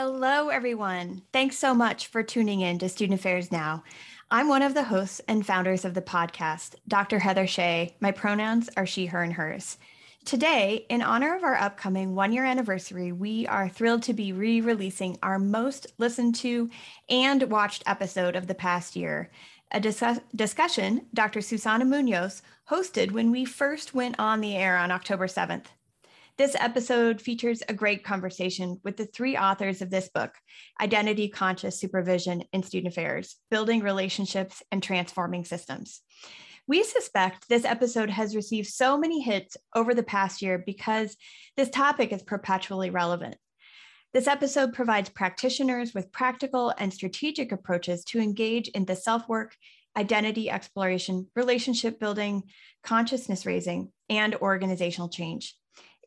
[0.00, 1.22] Hello, everyone.
[1.32, 3.82] Thanks so much for tuning in to Student Affairs Now.
[4.30, 7.18] I'm one of the hosts and founders of the podcast, Dr.
[7.18, 7.96] Heather Shea.
[7.98, 9.76] My pronouns are she, her, and hers.
[10.24, 14.60] Today, in honor of our upcoming one year anniversary, we are thrilled to be re
[14.60, 16.70] releasing our most listened to
[17.08, 19.32] and watched episode of the past year.
[19.72, 21.40] A dis- discussion Dr.
[21.40, 22.40] Susana Muñoz
[22.70, 25.64] hosted when we first went on the air on October 7th.
[26.38, 30.30] This episode features a great conversation with the three authors of this book
[30.80, 36.00] Identity Conscious Supervision in Student Affairs Building Relationships and Transforming Systems.
[36.68, 41.16] We suspect this episode has received so many hits over the past year because
[41.56, 43.34] this topic is perpetually relevant.
[44.14, 49.56] This episode provides practitioners with practical and strategic approaches to engage in the self work,
[49.96, 52.44] identity exploration, relationship building,
[52.84, 55.57] consciousness raising, and organizational change.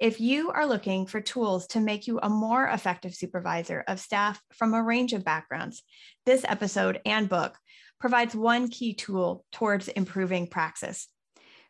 [0.02, 4.41] If you are looking for tools to make you a more effective supervisor of staff
[4.52, 5.84] from a range of backgrounds,
[6.26, 7.55] this episode and book
[7.99, 11.08] provides one key tool towards improving praxis.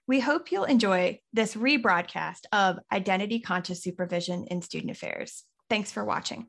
[0.07, 5.43] We hope you'll enjoy this rebroadcast of Identity Conscious Supervision in Student Affairs.
[5.69, 6.47] Thanks for watching.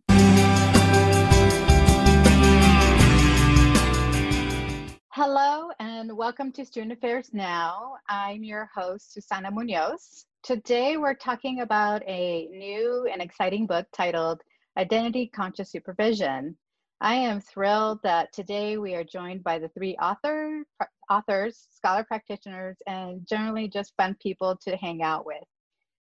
[5.08, 7.94] Hello and welcome to Student Affairs Now.
[8.08, 10.26] I'm your host, Susana Muñoz.
[10.42, 14.42] Today, we're talking about a new and exciting book titled
[14.76, 16.56] Identity Conscious Supervision.
[17.00, 20.64] I am thrilled that today we are joined by the three author,
[21.08, 25.44] authors, scholar practitioners, and generally just fun people to hang out with.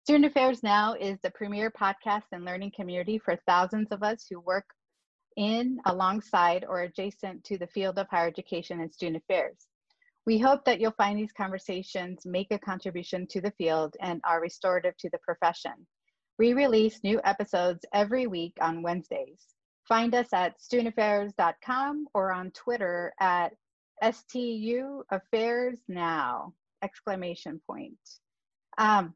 [0.06, 4.40] Student Affairs Now is the premier podcast and learning community for thousands of us who
[4.40, 4.70] work
[5.36, 9.68] in, alongside, or adjacent to the field of higher education and student affairs.
[10.26, 14.40] We hope that you'll find these conversations make a contribution to the field and are
[14.40, 15.74] restorative to the profession.
[16.38, 19.44] We release new episodes every week on Wednesdays.
[19.88, 23.54] Find us at studentaffairs.com or on Twitter at
[24.04, 26.54] STU Affairs Now!
[26.84, 27.98] Exclamation point.
[28.78, 29.14] Um,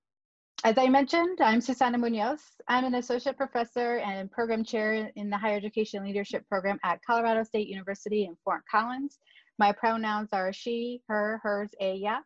[0.63, 2.39] as I mentioned, I'm Susana Muñoz.
[2.67, 7.43] I'm an associate professor and program chair in the higher education leadership program at Colorado
[7.43, 9.19] State University in Fort Collins
[9.57, 12.21] my pronouns are she, her, hers, ella.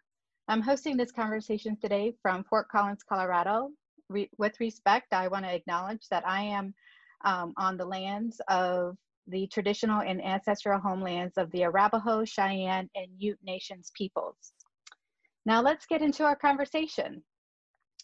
[0.47, 3.69] I'm hosting this conversation today from Fort Collins, Colorado.
[4.09, 6.73] Re with respect, I want to acknowledge that I am
[7.23, 8.97] um, on the lands of
[9.27, 14.53] the traditional and ancestral homelands of the Arapaho, Cheyenne, and Ute Nations peoples.
[15.45, 17.21] Now let's get into our conversation.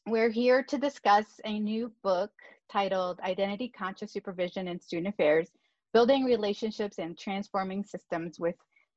[0.07, 2.31] We're here to discuss a new book
[2.71, 5.49] titled Identity Conscious Supervision in Student Affairs,
[5.93, 8.55] Building Relationships and Transforming Systems with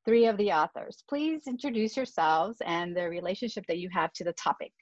[0.08, 1.04] three of the authors.
[1.06, 4.72] Please introduce yourselves and the relationship that you have to the topic.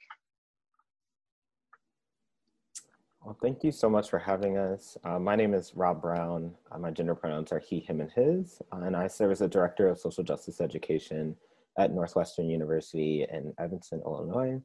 [3.21, 4.95] Well, thank you so much for having us.
[5.03, 6.55] Uh, my name is Rob Brown.
[6.71, 9.49] Uh, my gender pronouns are he, him, and his, uh, and I serve as the
[9.49, 11.35] Director of Social Justice Education
[11.77, 14.61] at Northwestern University in Evanston, Illinois.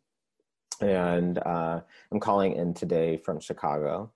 [0.80, 1.80] And uh,
[2.12, 4.12] I'm calling in today from Chicago.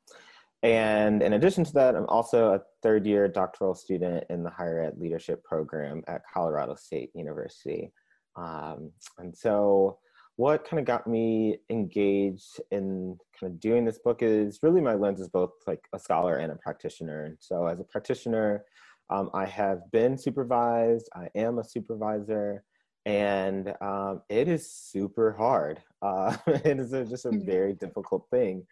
[0.66, 4.82] And in addition to that, I'm also a third year doctoral student in the higher
[4.82, 7.92] ed leadership program at Colorado State University.
[8.34, 9.98] Um, and so,
[10.34, 14.94] what kind of got me engaged in kind of doing this book is really my
[14.94, 17.26] lens is both like a scholar and a practitioner.
[17.26, 18.64] And so, as a practitioner,
[19.08, 22.64] um, I have been supervised, I am a supervisor,
[23.04, 25.80] and um, it is super hard.
[26.02, 27.46] Uh, it is a, just a mm-hmm.
[27.46, 28.64] very difficult thing.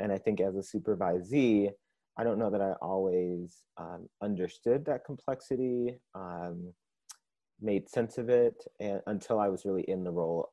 [0.00, 1.70] And I think as a supervisee,
[2.18, 6.72] I don't know that I always um, understood that complexity, um,
[7.60, 10.50] made sense of it, and, until I was really in the role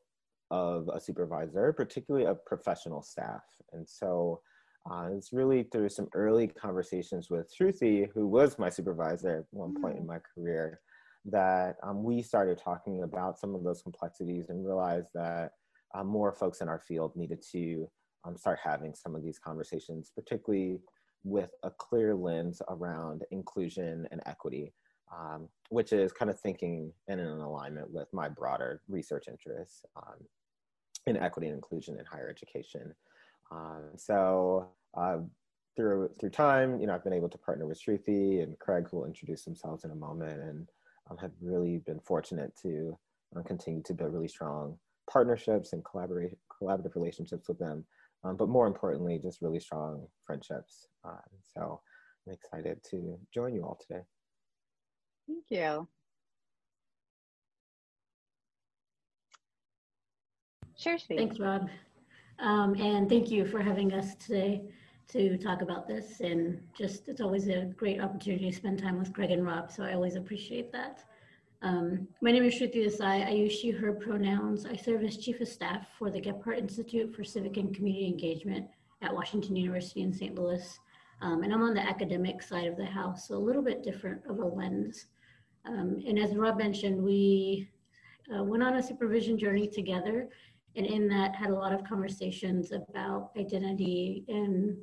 [0.52, 3.42] of a supervisor, particularly of professional staff.
[3.74, 4.42] And so
[4.90, 9.74] uh, it's really through some early conversations with Shruti, who was my supervisor at one
[9.76, 9.82] mm.
[9.82, 10.08] point in mm.
[10.08, 10.80] my career,
[11.26, 15.52] that um, we started talking about some of those complexities and realized that
[15.94, 17.90] uh, more folks in our field needed to
[18.28, 20.80] um, start having some of these conversations, particularly
[21.24, 24.74] with a clear lens around inclusion and equity,
[25.16, 30.16] um, which is kind of thinking in an alignment with my broader research interests um,
[31.06, 32.94] in equity and inclusion in higher education.
[33.52, 35.20] Um, so uh,
[35.76, 38.98] through through time, you know, I've been able to partner with Shruti and Craig, who
[38.98, 40.68] will introduce themselves in a moment, and
[41.10, 42.98] um, have really been fortunate to
[43.36, 44.78] uh, continue to build really strong
[45.10, 47.86] partnerships and collaborate collaborative relationships with them
[48.24, 50.88] um, but more importantly, just really strong friendships.
[51.06, 51.82] Uh, so
[52.28, 54.02] I'm excited to join you all today.
[55.28, 55.88] Thank you.
[60.78, 61.70] Sure, Thanks, Rob.
[62.40, 64.70] Um, and thank you for having us today.
[65.10, 69.14] to talk about this and just it's always a great opportunity to spend time with
[69.14, 69.72] Craig and Rob.
[69.72, 71.06] So I always appreciate that.
[71.64, 73.26] Um, my name is Shruti Desai.
[73.26, 74.66] I use she, her pronouns.
[74.66, 78.68] I serve as Chief of Staff for the Gephardt Institute for Civic and Community Engagement
[79.02, 80.36] at Washington University in St.
[80.36, 80.80] Louis.
[81.22, 84.22] Um, and I'm on the academic side of the house, so a little bit different
[84.30, 85.08] of a lens.
[85.66, 87.68] Um, and as Rob mentioned, we
[88.36, 90.30] uh, went on a supervision journey together,
[90.76, 94.26] and in that had a lot of conversations about identity.
[94.28, 94.78] And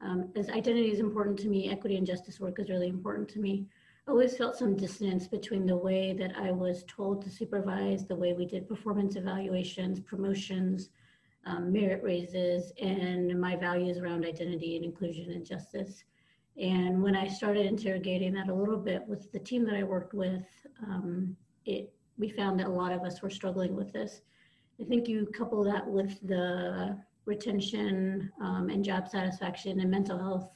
[0.00, 3.40] um, as identity is important to me, equity and justice work is really important to
[3.40, 3.66] me.
[4.08, 8.32] Always felt some dissonance between the way that I was told to supervise, the way
[8.32, 10.90] we did performance evaluations, promotions,
[11.46, 16.02] um, merit raises, and my values around identity and inclusion and justice.
[16.60, 20.14] And when I started interrogating that a little bit with the team that I worked
[20.14, 20.46] with,
[20.84, 24.20] um, it we found that a lot of us were struggling with this.
[24.80, 30.50] I think you couple that with the retention um, and job satisfaction and mental health,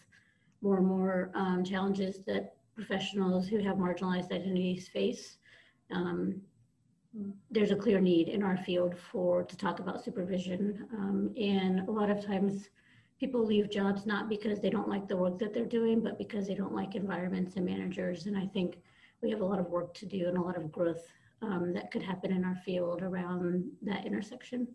[0.63, 5.38] more and more um, challenges that professionals who have marginalized identities face.
[5.90, 6.40] Um,
[7.50, 11.90] there's a clear need in our field for to talk about supervision, um, and a
[11.90, 12.69] lot of times
[13.19, 16.46] people leave jobs not because they don't like the work that they're doing, but because
[16.46, 18.26] they don't like environments and managers.
[18.26, 18.76] And I think
[19.23, 21.06] we have a lot of work to do and a lot of growth
[21.40, 24.69] um, that could happen in our field around that intersection.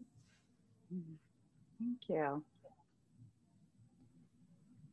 [0.90, 2.44] Thank you.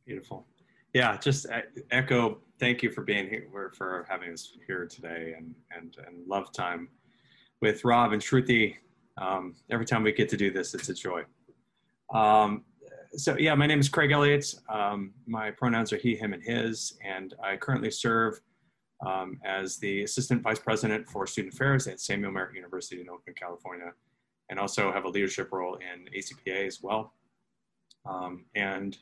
[0.05, 0.45] Beautiful.
[0.93, 1.47] Yeah, just
[1.91, 2.39] echo.
[2.59, 6.89] Thank you for being here, for having us here today, and and and love time
[7.61, 8.75] with Rob and Shruti.
[9.17, 11.23] Um, every time we get to do this, it's a joy.
[12.13, 12.65] Um,
[13.15, 14.53] so yeah, my name is Craig Elliott.
[14.67, 18.41] Um, my pronouns are he, him, and his, and I currently serve
[19.05, 23.37] um, as the Assistant Vice President for Student Affairs at Samuel Merritt University in Oakland,
[23.37, 23.93] California,
[24.49, 27.13] and also have a leadership role in ACPA as well.
[28.05, 28.97] Um, and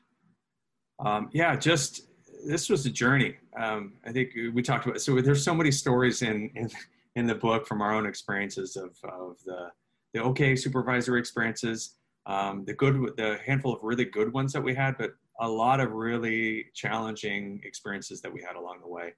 [1.00, 2.07] um, yeah, just
[2.46, 3.36] this was a journey.
[3.60, 6.70] Um, I think we talked about, so there's so many stories in, in,
[7.16, 9.70] in the book from our own experiences of, of the,
[10.14, 11.96] the okay supervisory experiences,
[12.26, 15.80] um, the good, the handful of really good ones that we had, but a lot
[15.80, 19.14] of really challenging experiences that we had along the way.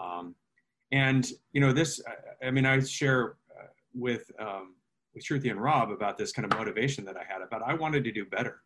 [0.00, 0.34] Um,
[0.92, 2.00] and you know, this,
[2.42, 4.74] I, I mean, I share uh, with um,
[5.14, 8.04] with Shruti and Rob about this kind of motivation that I had about I wanted
[8.04, 8.62] to do better.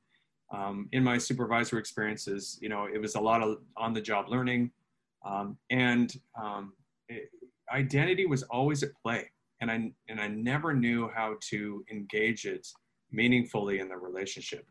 [0.53, 4.73] Um, in my supervisor experiences, you know, it was a lot of on-the-job learning,
[5.25, 6.73] um, and um,
[7.09, 7.31] it,
[7.73, 9.31] identity was always at play,
[9.61, 12.67] and I and I never knew how to engage it
[13.13, 14.67] meaningfully in the relationship.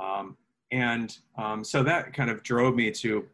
[0.00, 0.36] Um,
[0.72, 3.24] and um, so that kind of drove me to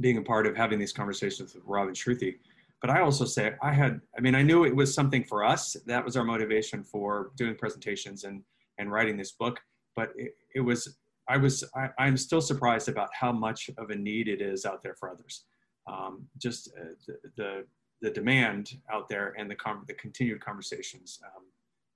[0.00, 2.36] being a part of having these conversations with Rob and Shruti.
[2.80, 5.76] But I also say I had, I mean, I knew it was something for us.
[5.86, 8.42] That was our motivation for doing presentations and
[8.78, 9.60] and writing this book.
[9.94, 10.96] But it, it was,
[11.28, 14.82] I was, I, I'm still surprised about how much of a need it is out
[14.82, 15.44] there for others.
[15.86, 17.64] Um, just uh, the, the,
[18.02, 21.44] the demand out there and the the continued conversations um,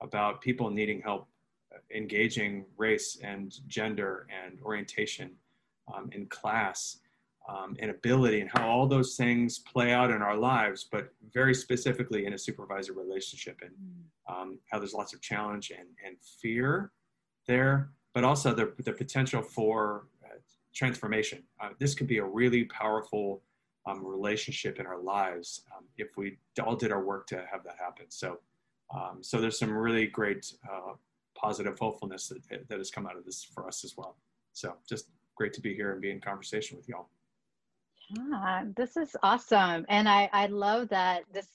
[0.00, 1.28] about people needing help
[1.74, 5.32] uh, engaging race and gender and orientation
[5.92, 6.98] um, in class
[7.48, 11.54] um, and ability and how all those things play out in our lives, but very
[11.54, 14.32] specifically in a supervisor relationship and mm.
[14.32, 16.92] um, how there's lots of challenge and, and fear
[17.46, 20.38] there, but also the, the potential for uh,
[20.74, 21.42] transformation.
[21.60, 23.42] Uh, this could be a really powerful
[23.84, 27.76] um, relationship in our lives um, if we all did our work to have that
[27.78, 28.06] happen.
[28.08, 28.38] So,
[28.94, 30.94] um, so there's some really great uh,
[31.34, 34.16] positive hopefulness that, that has come out of this for us as well.
[34.54, 37.10] So just great to be here and be in conversation with y'all.
[38.08, 39.84] Yeah, this is awesome.
[39.90, 41.48] And I, I love that this,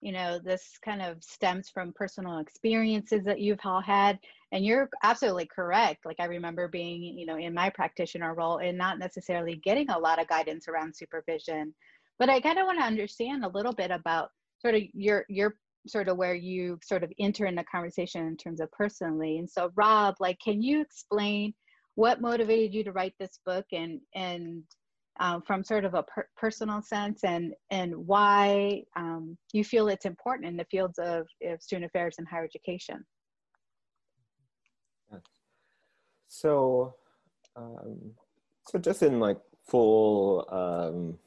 [0.00, 4.18] you know, this kind of stems from personal experiences that you've all had.
[4.52, 6.06] And you're absolutely correct.
[6.06, 9.98] Like I remember being, you know, in my practitioner role and not necessarily getting a
[9.98, 11.74] lot of guidance around supervision.
[12.18, 15.56] But I kind of want to understand a little bit about sort of your your
[15.86, 19.38] sort of where you sort of enter in the conversation in terms of personally.
[19.38, 21.54] And so Rob, like can you explain
[21.94, 24.62] what motivated you to write this book and and
[25.20, 30.06] um, from sort of a per personal sense and and why um, you feel it's
[30.06, 33.04] important in the fields of, of student affairs and higher education.
[36.28, 36.94] So,
[37.56, 38.12] um,
[38.68, 41.18] so just in like full um,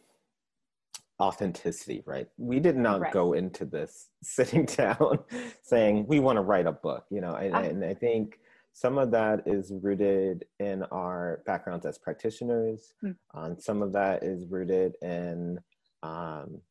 [1.19, 2.27] authenticity, right?
[2.37, 3.11] We did not right.
[3.11, 5.19] go into this sitting down
[5.63, 8.39] saying we want to write a book, you know, and, uh, and I think
[8.73, 12.93] some of that is rooted in our backgrounds as practitioners.
[13.03, 13.15] Mm.
[13.33, 15.59] Um, some of that is rooted in
[16.03, 16.61] um,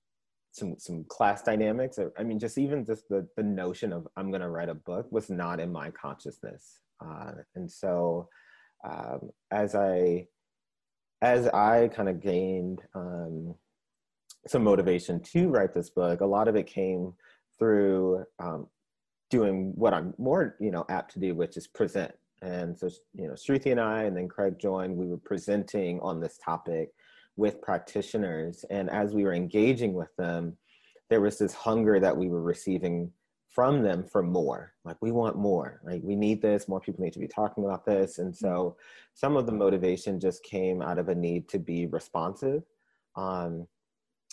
[0.52, 1.98] some some class dynamics.
[2.18, 5.06] I mean, just even just the the notion of I'm going to write a book
[5.10, 8.28] was not in my consciousness, uh, and so
[8.88, 10.26] um, as I
[11.22, 13.54] as I kind of gained um,
[14.46, 17.12] some motivation to write this book, a lot of it came
[17.58, 18.66] through um,
[19.30, 22.12] doing what I'm more, you know, apt to do, which is present.
[22.42, 26.20] And so, you know, Shruti and I, and then Craig joined, we were presenting on
[26.20, 26.90] this topic
[27.36, 28.64] with practitioners.
[28.70, 30.56] And as we were engaging with them,
[31.08, 33.12] there was this hunger that we were receiving
[33.50, 37.12] from them for more like we want more like we need this more people need
[37.12, 38.76] to be talking about this and so
[39.14, 42.62] some of the motivation just came out of a need to be responsive
[43.16, 43.66] um,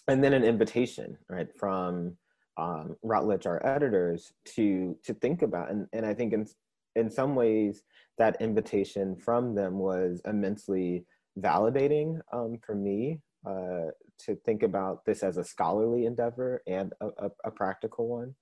[0.08, 2.16] and then an invitation right from
[2.58, 5.70] um, routledge our editors to to think about.
[5.70, 6.48] And, and i think in
[6.96, 7.84] in some ways
[8.18, 11.06] that invitation from them was immensely
[11.40, 17.08] validating um, for me uh, to think about this as a scholarly endeavor and a,
[17.26, 18.36] a, a practical one.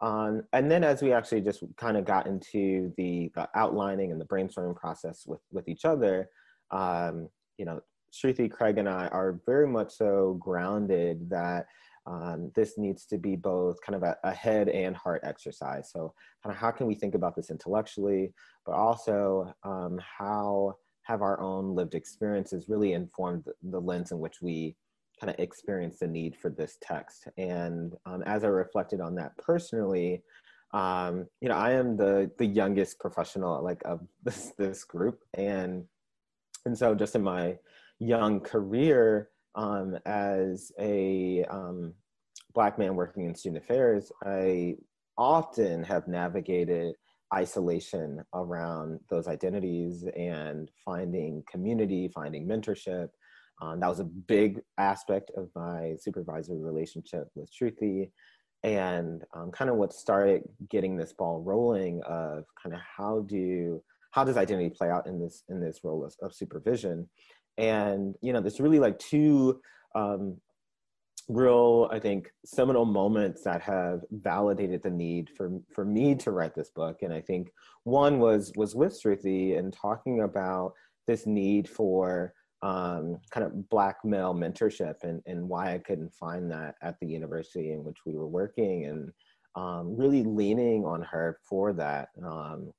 [0.00, 4.20] Um, and then as we actually just kind of got into the, the, outlining and
[4.20, 6.28] the brainstorming process with, with each other,
[6.72, 7.80] um, you know,
[8.12, 11.66] Shruti, Craig, and I are very much so grounded that
[12.06, 15.90] um, this needs to be both kind of a, a, head and heart exercise.
[15.92, 18.32] So, kind of how can we think about this intellectually,
[18.66, 24.40] but also um, how have our own lived experiences really informed the, lens in which
[24.40, 24.76] we
[25.20, 27.28] kind of experience the need for this text.
[27.36, 30.22] And um, as I reflected on that personally,
[30.72, 35.84] um, you know, I am the the youngest professional like of this this group, and
[36.64, 37.58] and so just in my
[37.98, 41.94] young career um, as a um,
[42.54, 44.76] black man working in student affairs, I
[45.18, 46.94] often have navigated
[47.34, 53.08] isolation around those identities and finding community, finding mentorship,
[53.62, 58.10] um, that was a big aspect of my supervisory relationship with Shruti
[58.64, 63.82] and um, kind of what started getting this ball rolling of kind of how do
[64.10, 67.08] how does identity play out in this in this role of, of supervision
[67.58, 69.60] and you know there's really like two
[69.94, 70.36] um,
[71.28, 76.54] real i think seminal moments that have validated the need for for me to write
[76.54, 77.52] this book and i think
[77.84, 80.72] one was was with Shruti and talking about
[81.06, 82.32] this need for
[82.62, 87.06] um, kind of black male mentorship and, and why I couldn't find that at the
[87.06, 89.12] university in which we were working and
[89.56, 92.72] um, really leaning on her for that um,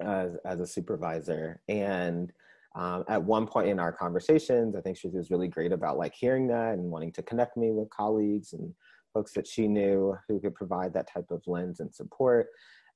[0.00, 1.60] as, as a supervisor.
[1.68, 2.32] And
[2.74, 6.14] um, at one point in our conversations, I think she was really great about like
[6.14, 8.72] hearing that and wanting to connect me with colleagues and
[9.12, 12.46] folks that she knew who could provide that type of lens and support.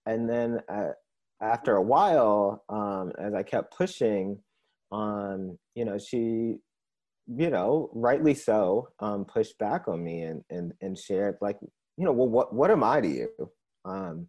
[0.07, 0.93] And then uh,
[1.43, 4.39] after a while, um, as I kept pushing,
[4.93, 6.57] um, you know, she,
[7.27, 11.59] you know, rightly so, um, pushed back on me and, and, and shared like,
[11.99, 13.29] you know, well, what, what am I to you?
[13.85, 14.29] Um,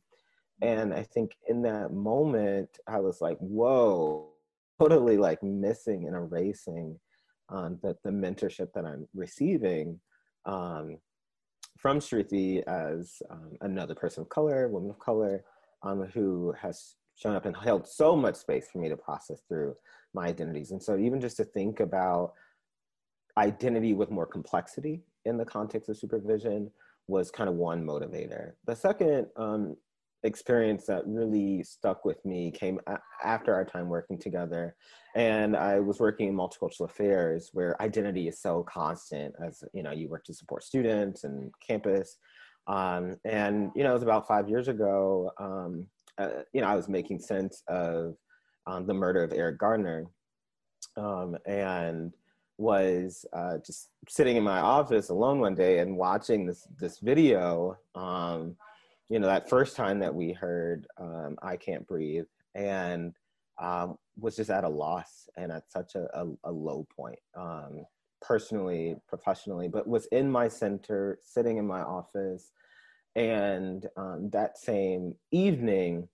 [0.61, 4.29] and I think in that moment, I was like, whoa,
[4.79, 6.99] totally like missing and erasing
[7.49, 9.99] um, the, the mentorship that I'm receiving
[10.45, 10.97] um,
[11.77, 15.43] from Shruti as um, another person of color, woman of color,
[15.83, 19.75] um, who has shown up and held so much space for me to process through
[20.13, 20.71] my identities.
[20.71, 22.33] And so even just to think about
[23.37, 26.71] identity with more complexity in the context of supervision
[27.07, 28.53] was kind of one motivator.
[28.65, 29.77] The second um,
[30.23, 34.75] experience that really stuck with me came a- after our time working together.
[35.15, 39.91] And I was working in multicultural affairs where identity is so constant as, you know,
[39.91, 42.17] you work to support students and campus.
[42.67, 46.75] Um, and, you know, it was about five years ago, um, uh, you know, I
[46.75, 48.15] was making sense of
[48.65, 50.07] um, the murder of Eric Garner,
[50.97, 52.11] um, and
[52.57, 57.77] was uh, just sitting in my office alone one day and watching this this video.
[57.95, 58.55] Um,
[59.09, 63.13] you know, that first time that we heard um, "I Can't Breathe," and
[63.59, 67.85] um, was just at a loss and at such a, a, a low point, um,
[68.21, 72.51] personally, professionally, but was in my center, sitting in my office.
[73.15, 76.07] And um, that same evening,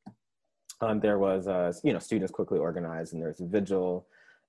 [0.83, 4.07] um, there was a, you know students quickly organized and there's a vigil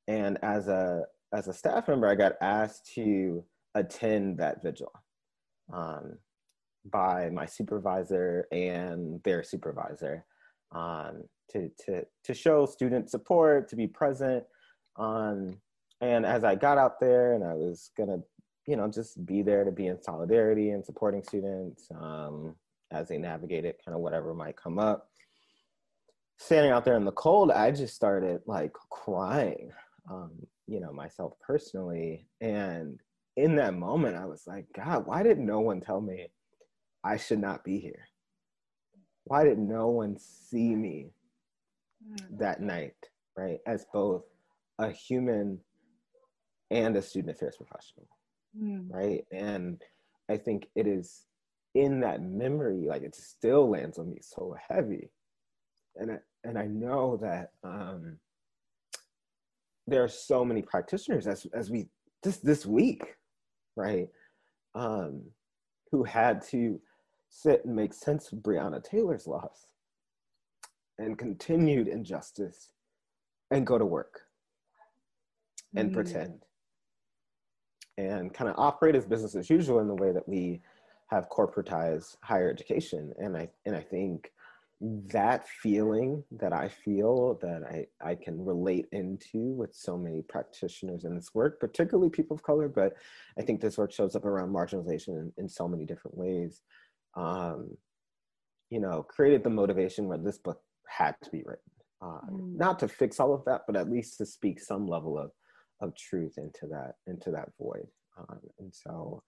[0.09, 4.93] and as a as a staff member i got asked to attend that vigil
[5.73, 6.19] um,
[6.91, 10.25] by my supervisor and their supervisor
[10.73, 14.45] um, to, to, to show student support to be present
[14.97, 15.57] um,
[16.01, 18.19] and as i got out there and i was gonna
[18.67, 22.55] you know just be there to be in solidarity and supporting students um,
[22.91, 25.09] as they navigated kind of whatever might come up
[26.39, 29.73] standing out there in the cold, I just started like crying,
[30.11, 30.33] um,
[30.67, 32.27] you know, myself personally.
[32.41, 33.01] And
[33.37, 36.27] in that moment, I was like, God, why did no one tell me
[37.05, 38.09] I should not be here?
[39.25, 41.11] Why did no one see me
[42.31, 42.97] that night,
[43.37, 43.59] right?
[43.67, 44.25] As both
[44.79, 45.61] a human
[46.71, 48.09] and a student affairs professional,
[48.59, 48.87] mm.
[48.91, 49.25] right?
[49.33, 49.83] And
[50.29, 51.27] I think it is
[51.75, 55.11] in that memory, like it still lands on me so heavy.
[55.97, 58.19] And I, and I know that um,
[59.87, 61.89] there are so many practitioners as, as we
[62.23, 63.03] just this week,
[63.77, 64.09] right,
[64.75, 65.23] um,
[65.91, 66.81] who had to
[67.35, 69.67] sit and make sense of Breonna Taylor's loss
[70.99, 72.71] and continued injustice
[73.51, 74.21] and go to work
[75.75, 75.95] and mm.
[75.95, 76.45] pretend
[77.99, 80.61] and kind of operate as business as usual in the way that we
[81.09, 84.33] have corporatized higher education and i and i think
[84.81, 91.05] that feeling that i feel that i i can relate into with so many practitioners
[91.05, 92.95] in this work particularly people of color but
[93.39, 96.63] i think this work shows up around marginalization in, in so many different ways
[97.17, 97.77] um,
[98.71, 101.71] you know created the motivation where this book had to be written
[102.03, 102.57] uh, mm.
[102.57, 105.31] not to fix all of that but at least to speak some level of
[105.81, 107.87] of truth into that into that void
[108.19, 109.23] um, and so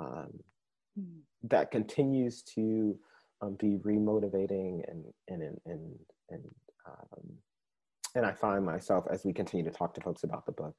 [0.00, 0.30] um,
[0.98, 1.18] mm.
[1.42, 2.96] that continues to
[3.40, 5.98] um, be remotivating and and and and
[6.30, 6.42] and,
[6.86, 7.24] um,
[8.14, 10.74] and I find myself as we continue to talk to folks about the book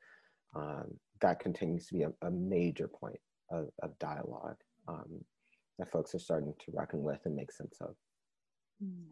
[0.56, 3.20] um, that continues to be a, a major point
[3.52, 4.58] of, of dialogue
[4.88, 5.24] um,
[5.80, 7.96] that folks are starting to reckon with and make sense of.
[8.84, 9.08] Mm.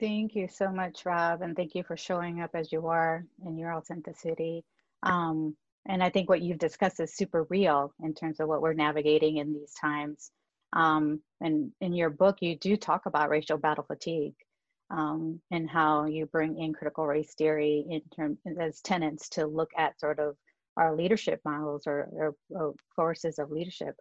[0.00, 3.56] Thank you so much, Rob, and thank you for showing up as you are in
[3.56, 4.64] your authenticity.
[5.04, 8.72] Um, and I think what you've discussed is super real in terms of what we're
[8.72, 10.30] navigating in these times.
[10.72, 14.34] Um, and in your book, you do talk about racial battle fatigue
[14.90, 19.70] um, and how you bring in critical race theory in terms as tenants to look
[19.76, 20.36] at sort of
[20.76, 23.94] our leadership models or, or, or forces of leadership.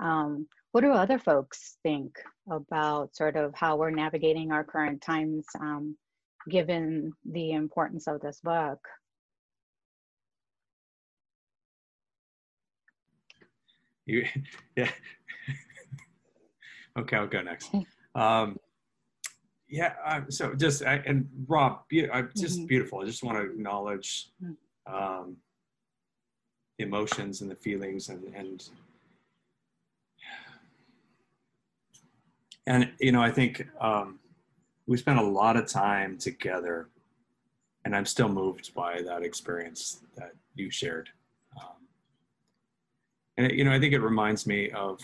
[0.00, 2.16] Um, what do other folks think
[2.50, 5.96] about sort of how we're navigating our current times, um,
[6.48, 8.78] given the importance of this book?
[14.06, 14.24] You,
[14.76, 14.90] yeah.
[16.98, 17.70] okay, I'll go next.
[18.12, 18.58] Um,
[19.68, 22.66] yeah, uh, so just I, and Rob, be, uh, just mm-hmm.
[22.66, 22.98] beautiful.
[22.98, 24.56] I just want to acknowledge mm.
[24.92, 25.36] um,
[26.76, 28.68] the emotions and the feelings and and
[32.66, 34.18] and you know I think um,
[34.86, 36.88] we spent a lot of time together,
[37.84, 41.10] and I'm still moved by that experience that you shared
[43.40, 45.00] and you know, I think it reminds me of,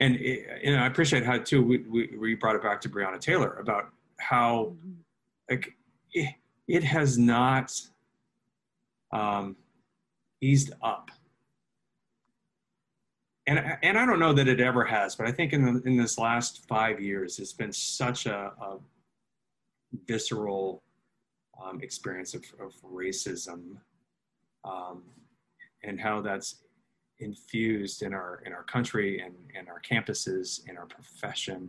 [0.00, 2.88] and it, you know, I appreciate how too we, we, we brought it back to
[2.88, 4.74] Breonna Taylor about how
[5.48, 5.74] like
[6.12, 6.34] it,
[6.66, 7.72] it has not
[9.12, 9.56] um,
[10.40, 11.10] eased up.
[13.48, 15.96] And, and I don't know that it ever has, but I think in, the, in
[15.96, 18.76] this last five years, it's been such a, a
[20.06, 20.82] visceral
[21.64, 23.78] um, experience of, of racism
[24.66, 25.02] um,
[25.82, 26.56] and how that's
[27.20, 31.68] infused in our in our country and in our campuses in our profession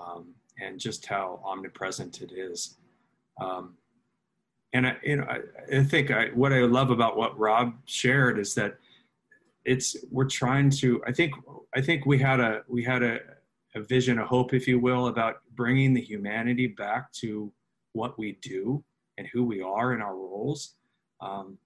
[0.00, 2.78] um, and just how omnipresent it is.
[3.40, 3.74] Um,
[4.72, 8.40] and I, you know I, I think I, what I love about what Rob shared
[8.40, 8.78] is that
[9.66, 11.34] it's we're trying to I think
[11.74, 13.18] I think we had a we had a,
[13.74, 17.52] a vision a hope if you will about bringing the humanity back to
[17.92, 18.82] what we do
[19.18, 20.74] and who we are in our roles.
[21.20, 21.58] Um,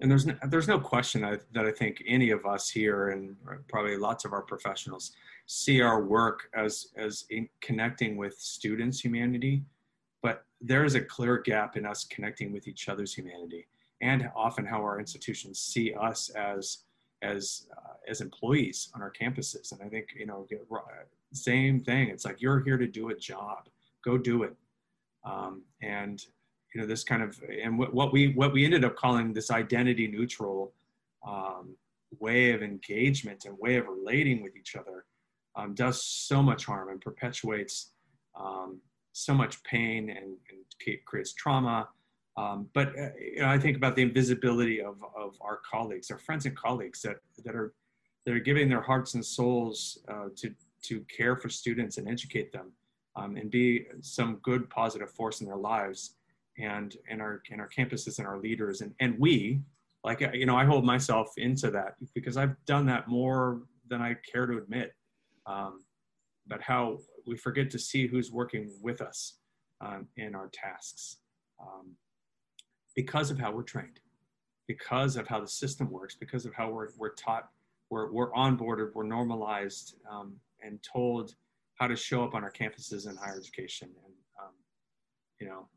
[0.00, 3.36] and there's no, there's no question that, that I think any of us here and
[3.68, 5.12] probably lots of our professionals
[5.46, 9.62] see our work as as in connecting with students' humanity,
[10.20, 13.68] but there is a clear gap in us connecting with each other's humanity,
[14.00, 16.78] and often how our institutions see us as
[17.22, 19.72] as uh, as employees on our campuses.
[19.72, 20.46] And I think you know
[21.32, 22.08] same thing.
[22.08, 23.68] It's like you're here to do a job,
[24.04, 24.54] go do it,
[25.24, 26.22] um, and
[26.74, 29.50] you know this kind of and what, what we what we ended up calling this
[29.50, 30.72] identity neutral
[31.26, 31.76] um,
[32.20, 35.04] way of engagement and way of relating with each other
[35.56, 37.92] um, does so much harm and perpetuates
[38.38, 38.80] um,
[39.12, 41.88] so much pain and, and creates trauma.
[42.36, 46.18] Um, but uh, you know, I think about the invisibility of, of our colleagues, our
[46.18, 47.74] friends and colleagues that, that are
[48.24, 52.52] that are giving their hearts and souls uh, to to care for students and educate
[52.52, 52.72] them
[53.16, 56.16] um, and be some good positive force in their lives
[56.58, 58.80] and and our and our campuses and our leaders.
[58.80, 59.60] And and we
[60.04, 64.16] like you know i hold myself into that because i've done that more than i
[64.32, 64.92] care to admit
[65.46, 65.84] um,
[66.46, 69.38] but how we forget to see who's working with us
[69.80, 71.18] um, in our tasks.
[71.60, 71.92] Um,
[72.94, 74.00] because of how we're trained
[74.68, 77.48] because of how the system works because of how we're, we're taught
[77.90, 81.34] we're, we're onboarded we're normalized um, and told
[81.82, 83.88] how to show up on our campuses in higher education.
[84.04, 84.52] And um,
[85.40, 85.68] you know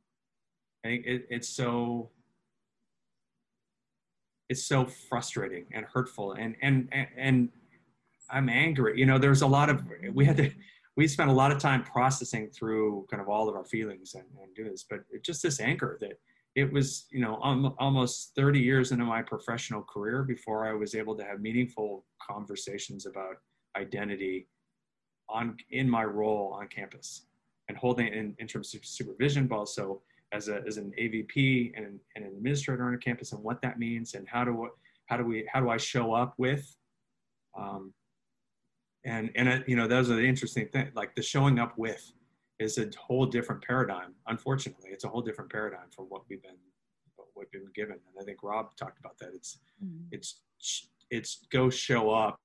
[0.83, 2.11] I think it, it's so
[4.49, 6.33] it's so frustrating and hurtful.
[6.33, 7.49] And and and, and
[8.29, 8.99] i'm angry.
[8.99, 10.51] You know there's a lot of we had to
[10.95, 14.25] we spent a lot of time processing through kind of all of our feelings and,
[14.41, 16.19] and do this but it, just this anger that
[16.55, 20.95] it was you know um, almost 30 years into my professional career before i was
[20.95, 23.35] able to have meaningful conversations about
[23.77, 24.47] identity
[25.29, 27.27] on in my role on campus
[27.67, 31.99] and holding in, in terms of supervision but also as, a, as an avp and,
[32.15, 34.69] and an administrator on a campus and what that means and how do
[35.07, 36.75] how do we how do i show up with
[37.57, 37.93] um,
[39.05, 42.11] and and it, you know those are the interesting things like the showing up with
[42.59, 44.89] is a whole different paradigm unfortunately.
[44.91, 46.57] It's a whole different paradigm for what we've been
[47.15, 47.95] what we've been given.
[47.95, 49.29] And i think rob talked about that.
[49.33, 50.05] It's mm-hmm.
[50.11, 50.41] it's
[51.09, 52.39] it's go show up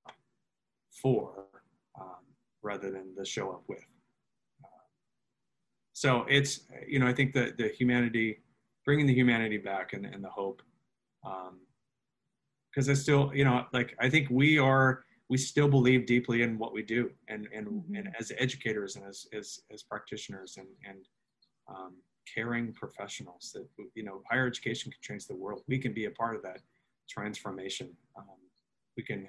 [0.91, 1.47] for
[2.01, 2.25] um,
[2.63, 3.85] rather than the show up with.
[4.65, 4.85] Uh,
[5.93, 8.39] so it's you know i think that the humanity
[8.85, 10.63] bringing the humanity back and, and the hope
[11.23, 16.43] because um, i still you know like i think we are we still believe deeply
[16.43, 17.95] in what we do and and, mm-hmm.
[17.95, 21.07] and as educators and as as, as practitioners and and
[21.69, 21.95] um,
[22.35, 25.63] caring professionals that you know higher education can change the world.
[25.69, 26.61] We can be a part of that
[27.09, 27.91] transformation.
[28.19, 28.25] Um,
[28.97, 29.29] we can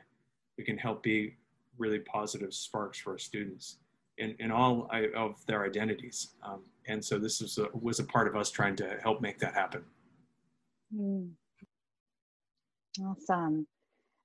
[0.57, 1.37] we can help be
[1.77, 3.77] really positive sparks for our students
[4.17, 6.35] in, in all of their identities.
[6.43, 9.39] Um, and so this was a, was a part of us trying to help make
[9.39, 9.83] that happen.
[10.93, 11.29] Mm.
[13.05, 13.67] awesome.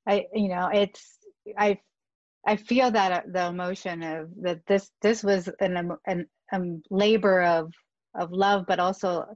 [0.09, 1.26] I you know it's
[1.59, 1.81] I
[2.47, 7.43] I feel that uh, the emotion of that this this was an an um, labor
[7.43, 7.73] of
[8.15, 9.27] of love, but also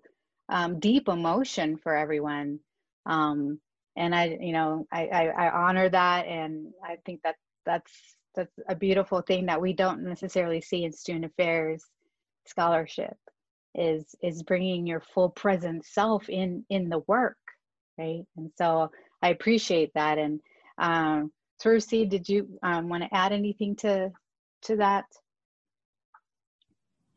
[0.49, 2.61] um, deep emotion for everyone.
[3.07, 3.61] Um,
[3.97, 7.93] and I, you know, I, I, I honor that, and I think that that's
[8.35, 11.85] that's a beautiful thing that we don't necessarily see in student affairs
[12.47, 13.17] scholarship
[13.75, 17.37] is is bringing your full present self in in the work
[17.99, 18.91] right and so
[19.23, 20.41] i appreciate that and
[20.79, 21.31] um,
[21.63, 24.11] Shruti, did you um, want to add anything to
[24.63, 25.07] to that?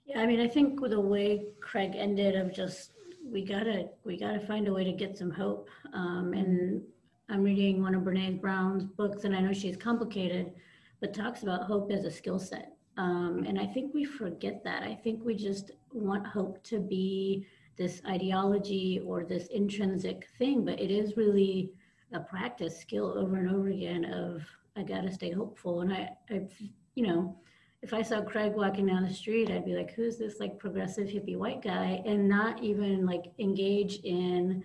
[0.05, 2.91] Yeah, I mean, I think with the way Craig ended of just
[3.25, 5.69] we gotta we gotta find a way to get some hope.
[5.93, 6.81] Um, and
[7.29, 10.53] I'm reading one of Brene Brown's books, and I know she's complicated,
[10.99, 12.73] but talks about hope as a skill set.
[12.97, 14.83] Um, and I think we forget that.
[14.83, 20.79] I think we just want hope to be this ideology or this intrinsic thing, but
[20.79, 21.71] it is really
[22.13, 24.41] a practice skill over and over again of
[24.75, 25.81] I gotta stay hopeful.
[25.81, 26.47] And I, I,
[26.95, 27.37] you know,
[27.81, 31.07] if I saw Craig walking down the street, I'd be like, who's this like progressive
[31.07, 32.01] hippie white guy?
[32.05, 34.63] And not even like engage in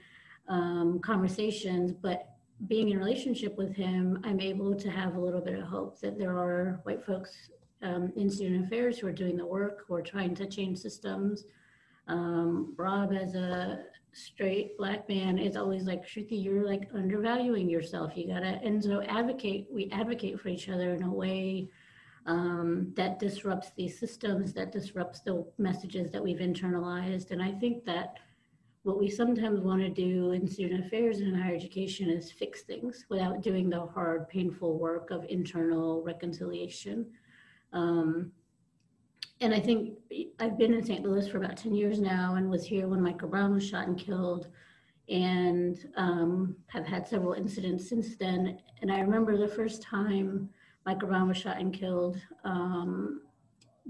[0.49, 2.31] um, conversations, but
[2.67, 6.19] being in relationship with him, I'm able to have a little bit of hope that
[6.19, 7.51] there are white folks
[7.83, 11.45] um, in student affairs who are doing the work, who are trying to change systems.
[12.09, 18.13] Um, Rob, as a straight black man is always like, Shruti, you're like undervaluing yourself.
[18.17, 21.69] You gotta, and so advocate, we advocate for each other in a way
[22.27, 27.31] um, that disrupts these systems, that disrupts the messages that we've internalized.
[27.31, 28.19] And I think that
[28.83, 32.63] what we sometimes want to do in student affairs and in higher education is fix
[32.63, 37.07] things without doing the hard, painful work of internal reconciliation.
[37.73, 38.33] Um,
[39.41, 39.99] and I think
[40.41, 41.05] I've been in St.
[41.05, 43.99] Louis for about 10 years now and was here when Michael Brown was shot and
[43.99, 44.49] killed
[45.09, 48.59] and um, have had several incidents since then.
[48.83, 50.49] And I remember the first time
[50.85, 53.23] Michael Brown was shot and killed, um,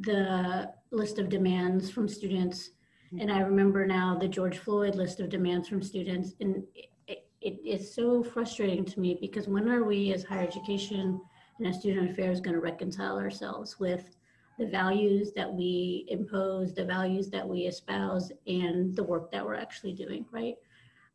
[0.00, 2.70] the list of demands from students.
[3.18, 6.34] And I remember now the George Floyd list of demands from students.
[6.40, 6.62] And
[7.06, 11.20] it, it is so frustrating to me because when are we as higher education
[11.58, 14.14] and as student affairs going to reconcile ourselves with
[14.58, 19.54] the values that we impose, the values that we espouse, and the work that we're
[19.54, 20.54] actually doing, right?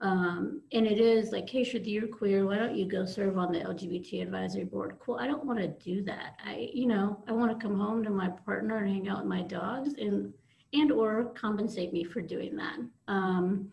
[0.02, 2.46] Um, and it is like, hey, Shruti, you're queer.
[2.46, 4.98] Why don't you go serve on the LGBT advisory board?
[5.00, 5.16] Cool.
[5.16, 6.36] I don't want to do that.
[6.46, 9.28] I, you know, I want to come home to my partner and hang out with
[9.28, 10.34] my dogs and
[10.74, 12.80] and or compensate me for doing that.
[13.08, 13.72] Um,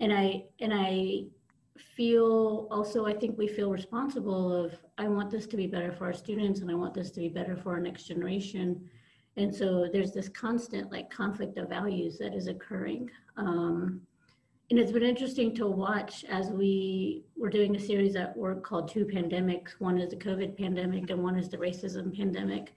[0.00, 1.26] and I and I
[1.78, 6.06] feel also I think we feel responsible of I want this to be better for
[6.06, 8.88] our students and I want this to be better for our next generation.
[9.38, 13.08] And so there's this constant like conflict of values that is occurring.
[13.36, 14.00] Um,
[14.70, 18.88] and it's been interesting to watch as we were doing a series at work called
[18.88, 19.78] Two Pandemics.
[19.78, 22.74] One is the COVID pandemic and one is the racism pandemic.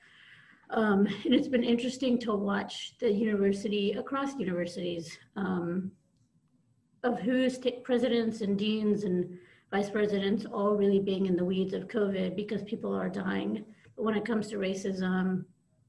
[0.70, 5.92] Um, and it's been interesting to watch the university, across universities, um,
[7.04, 9.38] of who's presidents and deans and
[9.72, 13.66] vice presidents all really being in the weeds of COVID because people are dying.
[13.96, 15.46] But when it comes to racism,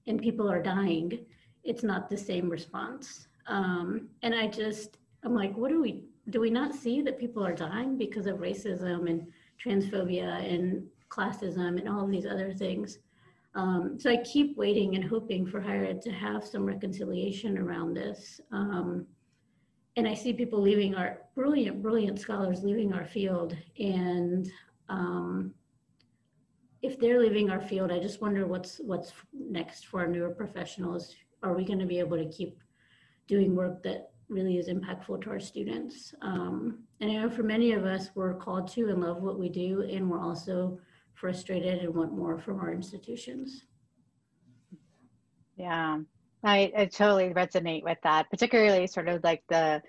[0.06, 1.24] and people are dying,
[1.64, 3.28] it's not the same response.
[3.46, 7.44] Um, and I just, I'm like, what do we, do we not see that people
[7.44, 9.26] are dying because of racism and
[9.64, 12.98] transphobia and classism and all of these other things?
[13.54, 17.94] Um, so I keep waiting and hoping for higher ed to have some reconciliation around
[17.94, 18.40] this.
[18.50, 19.06] Um,
[19.96, 23.56] and I see people leaving our brilliant, brilliant scholars leaving our field.
[23.78, 24.50] And
[24.88, 25.52] um,
[26.82, 31.14] if they're leaving our field, I just wonder what's what's next for our newer professionals.
[31.42, 32.58] Are we going to be able to keep
[33.28, 36.12] doing work that really is impactful to our students?
[36.22, 39.48] Um, and I know for many of us, we're called to and love what we
[39.48, 40.78] do, and we're also
[41.14, 43.64] frustrated and want more from our institutions.
[45.56, 45.98] Yeah,
[46.42, 49.82] I, I totally resonate with that, particularly sort of like the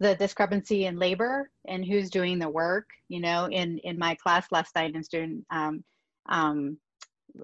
[0.00, 2.88] the discrepancy in labor and who's doing the work.
[3.08, 5.84] You know, in in my class last night in student um,
[6.28, 6.78] um,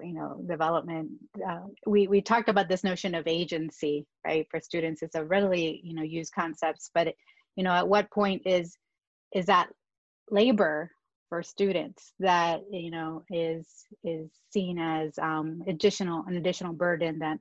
[0.03, 1.11] you know development,
[1.47, 5.01] uh, we we talked about this notion of agency, right, for students.
[5.01, 7.15] It's a readily you know used concepts, but it,
[7.55, 8.75] you know, at what point is
[9.33, 9.69] is that
[10.31, 10.91] labor
[11.29, 13.67] for students that you know is
[14.03, 17.37] is seen as um, additional an additional burden that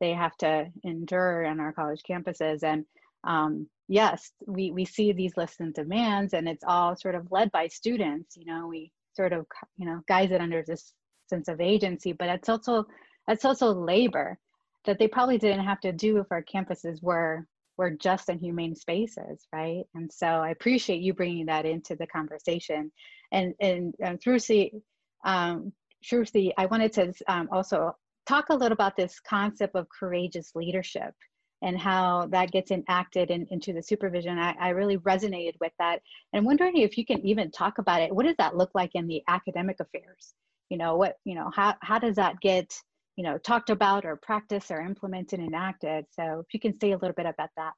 [0.00, 2.84] they have to endure on our college campuses and
[3.24, 7.50] um, yes we we see these lists and demands and it's all sort of led
[7.52, 9.46] by students you know we sort of
[9.76, 10.92] you know guise it under this
[11.28, 12.84] sense of agency but it's also
[13.28, 14.38] it's also labor
[14.84, 17.46] that they probably didn't have to do if our campuses were
[17.78, 19.84] were just and humane spaces, right?
[19.94, 22.92] And so I appreciate you bringing that into the conversation.
[23.32, 24.82] And and, and Shruti,
[25.24, 25.72] um,
[26.04, 27.96] Shruti, I wanted to um, also
[28.26, 31.14] talk a little about this concept of courageous leadership
[31.62, 34.38] and how that gets enacted in, into the supervision.
[34.38, 36.00] I, I really resonated with that.
[36.32, 38.14] And I'm wondering if you can even talk about it.
[38.14, 40.34] What does that look like in the academic affairs?
[40.68, 42.72] You know, what, you know, how, how does that get
[43.16, 46.06] you know, talked about or practiced or implemented and enacted.
[46.10, 47.72] So if you can say a little bit about that.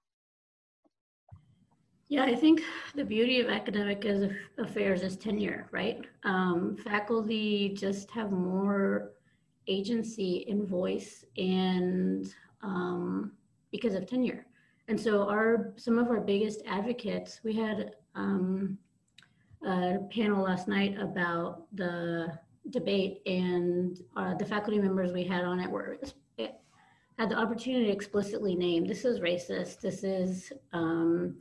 [2.09, 2.63] Yeah, I think
[2.95, 4.05] the beauty of academic
[4.59, 6.05] affairs is tenure, right?
[6.23, 9.13] Um, faculty just have more
[9.67, 13.33] agency and voice and um,
[13.75, 14.47] because of tenure.
[14.87, 18.79] And so our some of our biggest advocates, we had um,
[19.67, 22.39] a panel last night about the
[22.71, 25.99] debate and uh, the faculty members we had on it were
[26.39, 26.55] it
[27.19, 31.37] had the opportunity to explicitly name this is racist this is um,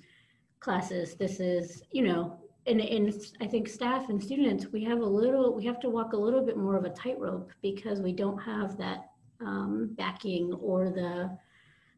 [0.60, 5.06] classist this is you know and, and i think staff and students we have a
[5.06, 8.40] little we have to walk a little bit more of a tightrope because we don't
[8.40, 11.38] have that um, backing or the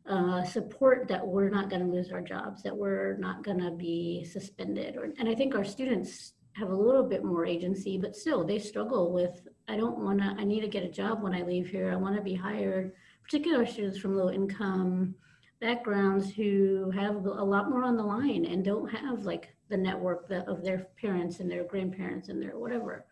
[0.08, 3.72] uh, support that we're not going to lose our jobs that we're not going to
[3.72, 8.15] be suspended or, and i think our students have a little bit more agency, but
[8.15, 11.34] still they struggle with, I don't want to, I need to get a job when
[11.34, 11.91] I leave here.
[11.91, 15.15] I want to be hired, particularly students from low income
[15.60, 20.30] backgrounds who have a lot more on the line and don't have like the network
[20.32, 23.06] of their parents and their grandparents and their whatever.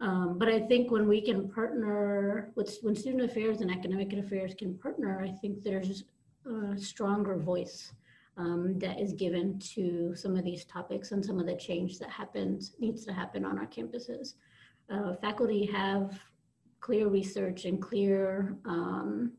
[0.00, 4.54] Um, but I think when we can partner with, when student affairs and academic affairs
[4.56, 6.04] can partner, I think there's
[6.76, 7.92] stronger voice
[8.36, 12.10] um, that is given to some of these topics and some of the change that
[12.10, 14.34] happens needs to happen on our campuses.
[14.90, 16.20] Uh, faculty have
[16.80, 19.32] clear research and clear um,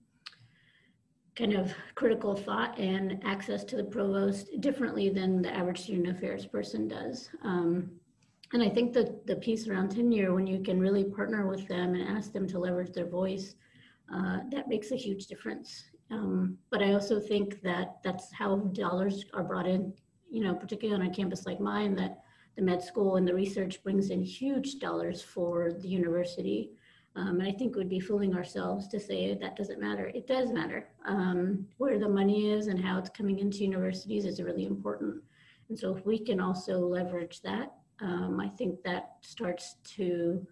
[1.35, 6.45] kind of critical thought and access to the provost differently than the average student affairs
[6.47, 7.29] person does.
[7.43, 7.91] Um,
[8.53, 11.93] and I think that the piece around tenure, when you can really partner with them
[11.93, 13.55] and ask them to leverage their voice,
[14.13, 19.25] uh, that makes a huge difference um, but I also think that that's how dollars
[19.33, 19.93] are brought in,
[20.29, 22.23] you know, particularly on a campus like mine, that
[22.55, 26.71] the med school and the research brings in huge dollars for the university.
[27.15, 30.11] Um, and I think we'd be fooling ourselves to say that doesn't matter.
[30.13, 30.87] It does matter.
[31.05, 35.15] Um, where the money is and how it's coming into universities is really important.
[35.69, 40.45] And so if we can also leverage that, um, I think that starts to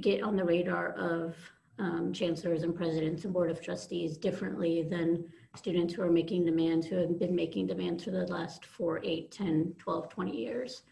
[0.00, 1.36] get on the radar of
[1.82, 5.24] um, chancellors and presidents and board of trustees differently than
[5.56, 9.32] students who are making demands who have been making demands for the last four, eight,
[9.32, 10.82] 10, 12, 20 years.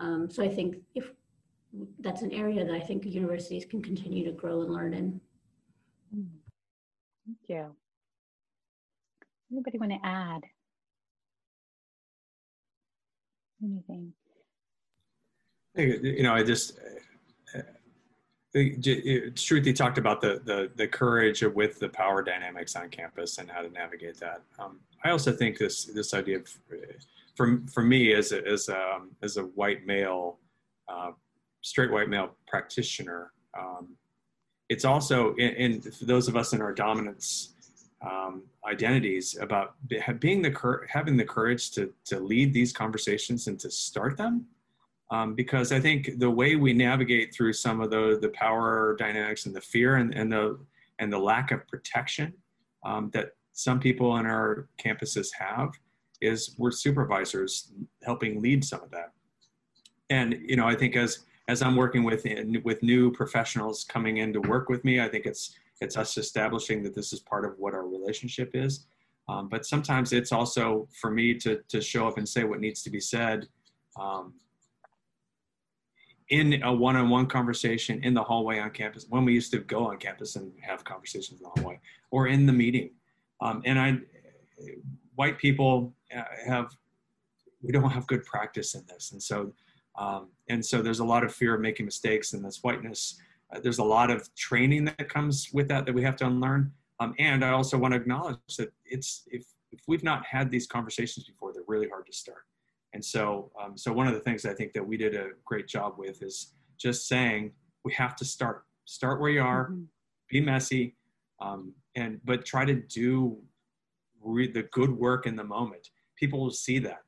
[0.00, 1.12] Um, so I think if
[2.00, 5.20] that's an area that I think universities can continue to grow and learn in.
[6.12, 7.76] Thank you.
[9.52, 10.42] Anybody want to add
[13.62, 14.12] anything?
[15.76, 16.76] You know, I just
[18.54, 23.62] Shruti talked about the, the, the courage with the power dynamics on campus and how
[23.62, 24.42] to navigate that.
[24.58, 26.48] Um, I also think this this idea of,
[27.36, 30.38] for for me as a as a, um, as a white male,
[30.88, 31.12] uh,
[31.62, 33.88] straight white male practitioner, um,
[34.68, 37.54] it's also in, in, for those of us in our dominance
[38.02, 39.74] um, identities about
[40.18, 44.46] being the having the courage to to lead these conversations and to start them
[45.10, 49.46] um, because I think the way we navigate through some of the the power dynamics
[49.46, 50.58] and the fear and, and the
[50.98, 52.32] and the lack of protection
[52.84, 55.72] um, that some people on our campuses have
[56.20, 59.12] is we're supervisors helping lead some of that.
[60.10, 62.24] And you know, I think as as I'm working with
[62.64, 66.82] with new professionals coming in to work with me, I think it's it's us establishing
[66.82, 68.86] that this is part of what our relationship is.
[69.28, 72.82] Um, but sometimes it's also for me to to show up and say what needs
[72.82, 73.48] to be said.
[73.98, 74.34] Um,
[76.30, 79.98] in a one-on-one conversation in the hallway on campus when we used to go on
[79.98, 81.78] campus and have conversations in the hallway
[82.10, 82.90] or in the meeting.
[83.40, 83.98] Um, and i
[85.14, 86.76] white people uh, have
[87.62, 89.12] we don't have good practice in this.
[89.12, 89.52] And so
[89.98, 93.20] um, and so there's a lot of fear of making mistakes in this whiteness.
[93.52, 96.72] Uh, there's a lot of training that comes with that that we have to unlearn.
[97.00, 100.66] Um, and i also want to acknowledge that it's if if we've not had these
[100.66, 102.44] conversations before they're really hard to start
[102.92, 105.68] and so, um, so one of the things I think that we did a great
[105.68, 107.52] job with is just saying
[107.84, 108.64] we have to start.
[108.84, 109.82] Start where you are, mm-hmm.
[110.28, 110.96] be messy,
[111.40, 113.38] um, and but try to do
[114.20, 115.90] re- the good work in the moment.
[116.16, 117.02] People will see that,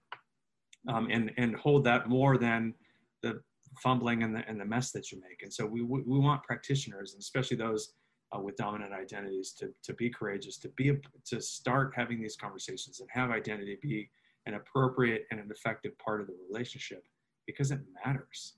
[0.88, 2.74] um, and and hold that more than
[3.22, 3.40] the
[3.82, 5.42] fumbling and the and the mess that you make.
[5.42, 7.94] And so we we, we want practitioners, and especially those
[8.34, 10.92] uh, with dominant identities, to to be courageous, to be
[11.26, 14.08] to start having these conversations and have identity be
[14.46, 17.04] an appropriate and an effective part of the relationship
[17.46, 18.54] because it matters.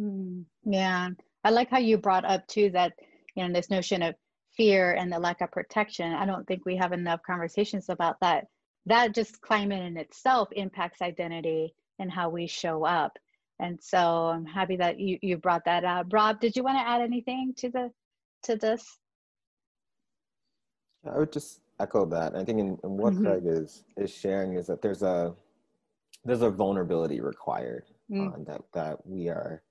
[0.00, 1.10] Mm, yeah.
[1.44, 2.92] I like how you brought up too that,
[3.34, 4.14] you know, this notion of
[4.56, 6.12] fear and the lack of protection.
[6.12, 8.46] I don't think we have enough conversations about that.
[8.86, 13.12] That just climate in itself impacts identity and how we show up.
[13.58, 16.06] And so I'm happy that you, you brought that up.
[16.12, 17.90] Rob, did you want to add anything to the
[18.44, 18.98] to this?
[21.10, 22.34] I would just echo that.
[22.34, 23.24] I think in, in what mm-hmm.
[23.24, 25.34] Craig is is sharing is that there's a
[26.24, 28.46] there's a vulnerability required mm.
[28.46, 29.62] that that we are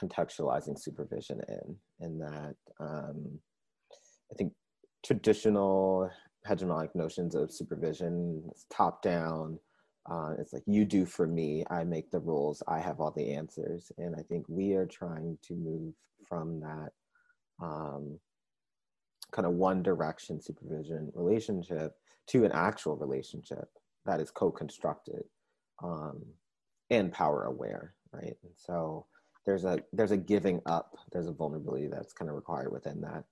[0.00, 3.38] contextualizing supervision in, and that um,
[4.32, 4.52] I think
[5.04, 6.10] traditional
[6.46, 9.58] hegemonic notions of supervision, top down.
[10.10, 13.34] Uh, it's like you do for me, I make the rules, I have all the
[13.34, 15.92] answers, and I think we are trying to move
[16.26, 16.90] from that
[17.62, 18.18] um,
[19.32, 21.94] kind of one direction supervision relationship
[22.26, 23.68] to an actual relationship
[24.06, 25.24] that is co-constructed
[25.82, 26.22] um,
[26.90, 28.36] and power aware right?
[28.42, 29.06] And so
[29.46, 33.24] there's a there's a giving up there's a vulnerability that's kind of required within that.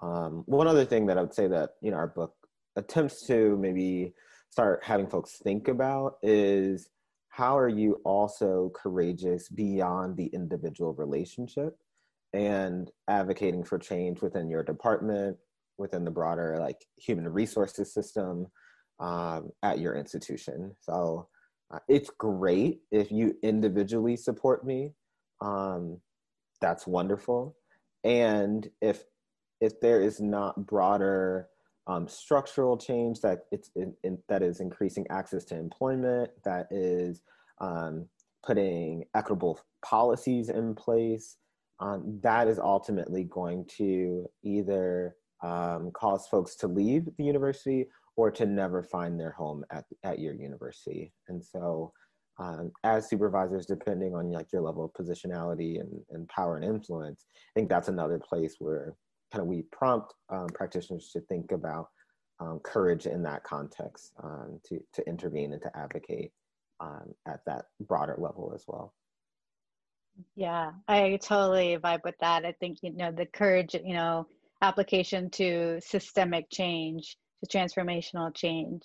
[0.00, 2.34] Um, one other thing that i would say that you know our book
[2.76, 4.14] attempts to maybe
[4.50, 6.88] start having folks think about is
[7.28, 11.78] how are you also courageous beyond the individual relationship
[12.32, 15.36] and advocating for change within your department,
[15.78, 18.46] within the broader like human resources system
[19.00, 20.74] um, at your institution.
[20.80, 21.28] So
[21.72, 24.92] uh, it's great if you individually support me.
[25.40, 25.98] Um,
[26.60, 27.56] that's wonderful.
[28.04, 29.04] And if
[29.60, 31.48] if there is not broader
[31.86, 37.22] um, structural change that it's in, in, that is increasing access to employment, that is
[37.60, 38.06] um,
[38.44, 41.36] putting equitable policies in place,
[41.82, 48.30] um, that is ultimately going to either um, cause folks to leave the university or
[48.30, 51.12] to never find their home at, at your university.
[51.28, 51.92] And so
[52.38, 57.26] um, as supervisors, depending on like your level of positionality and, and power and influence,
[57.34, 58.94] I think that's another place where
[59.32, 61.88] kind of we prompt um, practitioners to think about
[62.38, 66.30] um, courage in that context um, to, to intervene and to advocate
[66.78, 68.94] um, at that broader level as well.
[70.36, 72.44] Yeah, I totally vibe with that.
[72.44, 74.26] I think, you know, the courage, you know,
[74.60, 78.82] application to systemic change, to transformational change.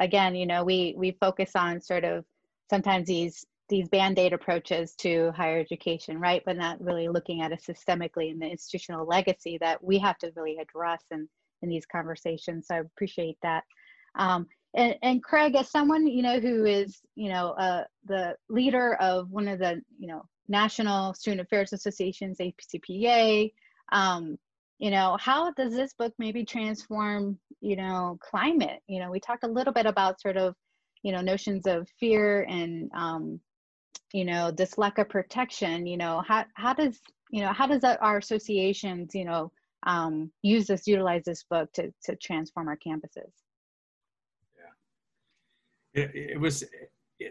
[0.00, 2.24] Again, you know, we we focus on sort of
[2.70, 6.42] sometimes these these band-aid approaches to higher education, right?
[6.46, 10.32] But not really looking at it systemically in the institutional legacy that we have to
[10.36, 11.28] really address in,
[11.60, 12.68] in these conversations.
[12.68, 13.64] So I appreciate that.
[14.14, 18.94] Um, and, and Craig, as someone, you know, who is, you know, uh, the leader
[18.94, 23.52] of one of the, you know, National Student Affairs Associations, ACPA.
[23.92, 24.38] um,
[24.78, 28.80] you know, how does this book maybe transform, you know, climate?
[28.86, 30.54] You know, we talked a little bit about sort of,
[31.02, 33.40] you know, notions of fear and, um,
[34.12, 37.82] you know, this lack of protection, you know, how, how does, you know, how does
[37.84, 39.50] our associations, you know,
[39.86, 43.32] um, use this, utilize this book to, to transform our campuses?
[44.56, 46.02] Yeah.
[46.02, 46.64] It, it was,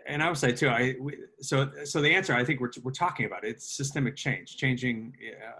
[0.05, 0.95] and I would say too, I
[1.41, 5.13] so so the answer I think we're we're talking about it's systemic change, changing,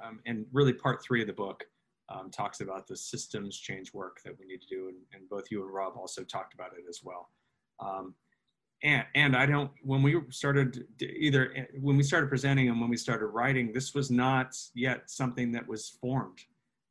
[0.04, 1.64] um, and really part three of the book
[2.10, 5.52] um, talks about the systems change work that we need to do, and, and, both
[5.52, 7.30] you and Rob also talked about it as well.
[7.80, 8.16] Um,
[8.84, 12.90] and, and I don't, when we started either, eh, when we started presenting and when
[12.90, 16.40] we started writing, this was not yet something that was formed.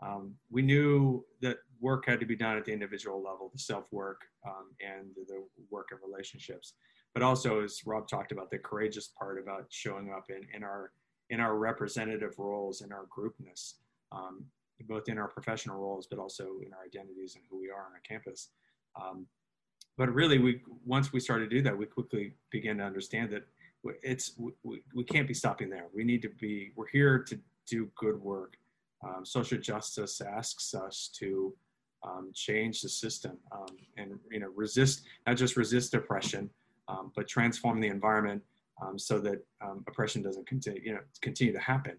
[0.04, 3.90] Um, we knew that work had to be done at the individual level, the self
[3.92, 6.74] work um, and the work of relationships.
[7.16, 10.92] But also, as Rob talked about, the courageous part about showing up in, in our
[11.30, 13.76] in our representative roles in our groupness,
[14.12, 14.44] um,
[14.86, 17.92] both in our professional roles, but also in our identities and who we are on
[17.94, 18.50] our campus.
[19.00, 19.26] Um,
[19.96, 23.46] but really, we once we started to do that, we quickly began to understand that
[24.02, 25.86] it's we, we can't be stopping there.
[25.94, 26.72] We need to be.
[26.76, 28.58] We're here to do good work.
[29.02, 31.54] Um, social justice asks us to
[32.06, 36.50] um, change the system um, and you know resist not just resist oppression,
[36.88, 38.42] um, but transform the environment
[38.82, 41.96] um, so that um, oppression doesn't continue you know continue to happen,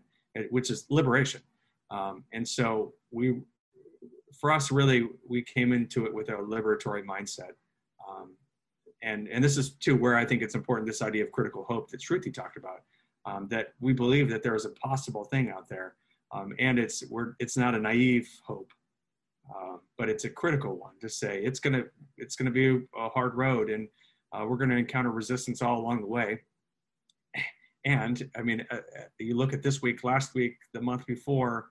[0.50, 1.42] which is liberation.
[1.92, 3.40] and so we,
[4.40, 7.54] for us, really, we came into it with a liberatory mindset.
[9.04, 11.90] and, and this is too where I think it's important this idea of critical hope
[11.92, 12.82] that Shruti talked about,
[13.50, 15.96] that we believe that there is a possible thing out there
[16.32, 18.72] um, and it's we're it's not a naive hope
[19.50, 21.84] uh, but it's a critical one to say it's gonna
[22.18, 23.88] it's gonna be a hard road and
[24.38, 26.40] uh, we're gonna encounter resistance all along the way.
[27.86, 31.70] And i mean uh, uh, you look at this week last week the month before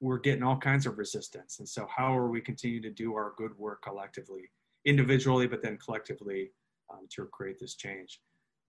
[0.00, 1.58] we're getting all kinds of resistance.
[1.58, 4.50] And so how are we continue to do our good work collectively
[4.84, 6.52] individually but then collectively
[6.92, 8.20] um, to create this change?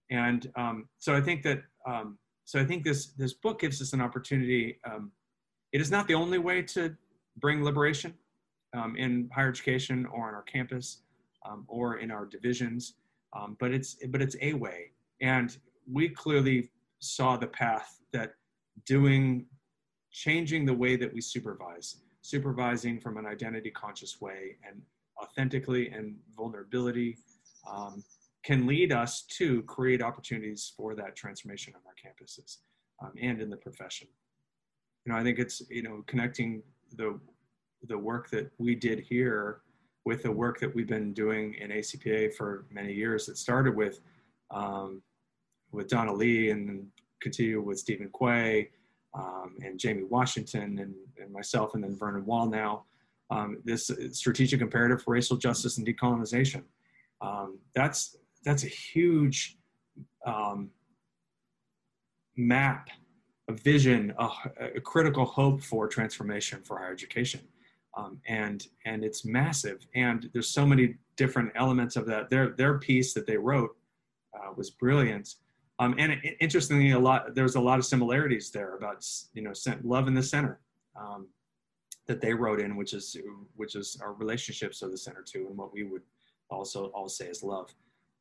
[0.09, 2.17] And um, so i think that um,
[2.49, 4.79] so I think this this book gives us an opportunity.
[4.83, 5.11] Um,
[5.71, 6.95] it is not the only way to
[7.37, 8.15] bring liberation
[8.75, 11.03] um, in higher education or on our campus
[11.45, 12.95] um, or in our divisions,
[13.33, 14.91] um, but it's but it's a way.
[15.21, 15.55] And
[15.91, 18.33] we clearly saw the path that
[18.85, 19.45] doing
[20.11, 24.81] changing the way that we supervise, supervising from an identity conscious way and
[25.21, 27.17] authentically and vulnerability
[27.69, 28.03] um,
[28.43, 32.57] can lead us to create opportunities for that transformation on our campuses
[33.03, 34.07] um, and in the profession.
[35.05, 36.63] You know, I think it's, you know, connecting
[36.95, 37.19] the,
[37.87, 39.61] the work that we did here
[40.05, 43.29] with the work that we've been doing in ACPA for many years.
[43.29, 43.99] It started with,
[44.51, 45.01] um,
[45.71, 46.87] with Donna Lee and
[47.21, 48.69] continue with Stephen Quaye
[49.13, 52.85] um, and Jamie Washington and, and, myself and then Vernon Wall now.
[53.31, 56.63] Um, this strategic imperative for racial justice and decolonization.
[57.21, 59.57] Um, that's that's a huge
[60.25, 60.71] um,
[62.35, 62.89] map,
[63.47, 64.29] a vision, a,
[64.75, 67.41] a, critical hope for transformation for higher education.
[67.97, 69.85] Um, and and it's massive.
[69.95, 72.29] And there's so many different elements of that.
[72.29, 73.75] Their their piece that they wrote
[74.33, 75.35] uh, was brilliant.
[75.79, 79.53] Um, and it, interestingly, a lot there's a lot of similarities there about you know
[79.83, 80.59] love in the center
[80.99, 81.27] um,
[82.07, 83.17] that they wrote in, which is
[83.55, 86.03] which is our relationships are the center too, and what we would
[86.49, 87.73] also all say is love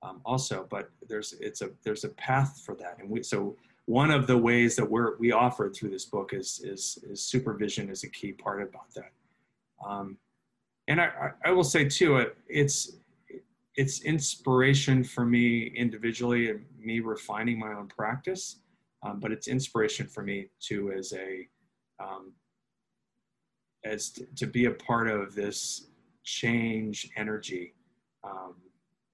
[0.03, 3.57] um, also, but there's it's a there's a path for that, and we so
[3.87, 7.89] one of the ways that we're we offer through this book is is, is supervision
[7.91, 9.11] is a key part about that.
[9.87, 10.19] Um,
[10.89, 12.97] and I, I will say too, it's
[13.77, 18.57] it's inspiration for me individually and me refining my own practice,
[19.05, 21.47] um, but it's inspiration for me too as a
[22.03, 22.33] um,
[23.85, 25.89] as to, to, be a part of this
[26.25, 27.75] change energy
[28.25, 28.55] um,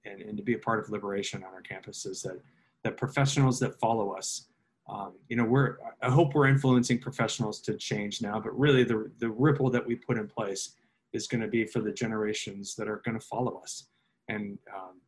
[0.05, 2.39] and, and to be a part of liberation on our campuses that
[2.83, 4.47] that professionals that follow us
[4.87, 9.11] um, you know we're i hope we're influencing professionals to change now but really the
[9.19, 10.75] the ripple that we put in place
[11.15, 13.87] is going to be for the generations that are going to follow us.
[14.27, 15.01] And um,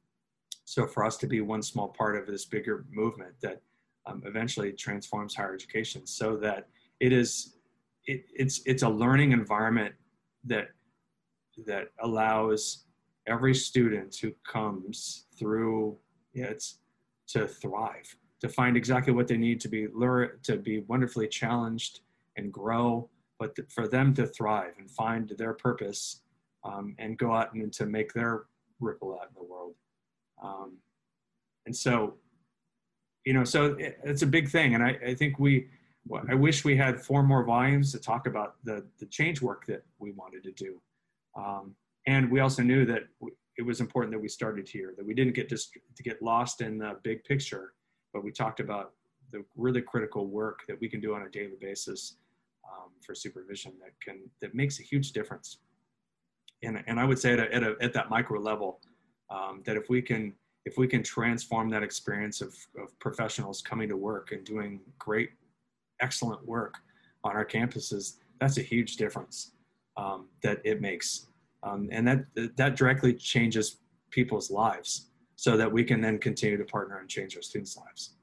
[0.63, 3.61] so for us to be one small part of this bigger movement that
[4.05, 6.67] um, eventually transforms higher education so that
[6.99, 7.57] it is
[8.05, 9.93] it, it's it's a learning environment
[10.45, 10.69] that
[11.65, 12.86] that allows
[13.28, 15.97] every student who comes through
[16.34, 16.63] it
[17.28, 22.01] to thrive, to find exactly what they need to be learn, to be wonderfully challenged
[22.35, 23.09] and grow,
[23.39, 26.21] but th- for them to thrive and find their purpose
[26.63, 28.43] um, and go out and to make their
[28.79, 29.73] ripple out in the world.
[30.43, 30.77] Um,
[31.65, 32.15] and so,
[33.25, 34.75] you know, so it, it's a big thing.
[34.75, 35.67] And I, I think we,
[36.29, 39.83] I wish we had four more volumes to talk about the, the change work that
[39.99, 40.81] we wanted to do.
[41.35, 41.75] Um,
[42.05, 43.03] and we also knew that
[43.57, 46.61] it was important that we started here, that we didn't get just to get lost
[46.61, 47.73] in the big picture,
[48.18, 48.93] but we talked about
[49.32, 52.15] the really critical work that we can do on a daily basis
[52.68, 55.59] um, for supervision that can that makes a huge difference.
[56.63, 58.80] And, and I would say at, a, at, a, at that micro level,
[59.30, 60.34] um, that if we can
[60.65, 65.30] if we can transform that experience of, of professionals coming to work and doing great,
[66.01, 66.74] excellent work
[67.24, 69.51] on our campuses, that's a huge difference
[69.95, 71.28] um, that it makes.
[71.61, 72.26] Um, and that,
[72.57, 73.78] that directly changes
[74.09, 75.07] people's lives
[75.38, 78.15] so that we can then continue to partner and change our students' lives.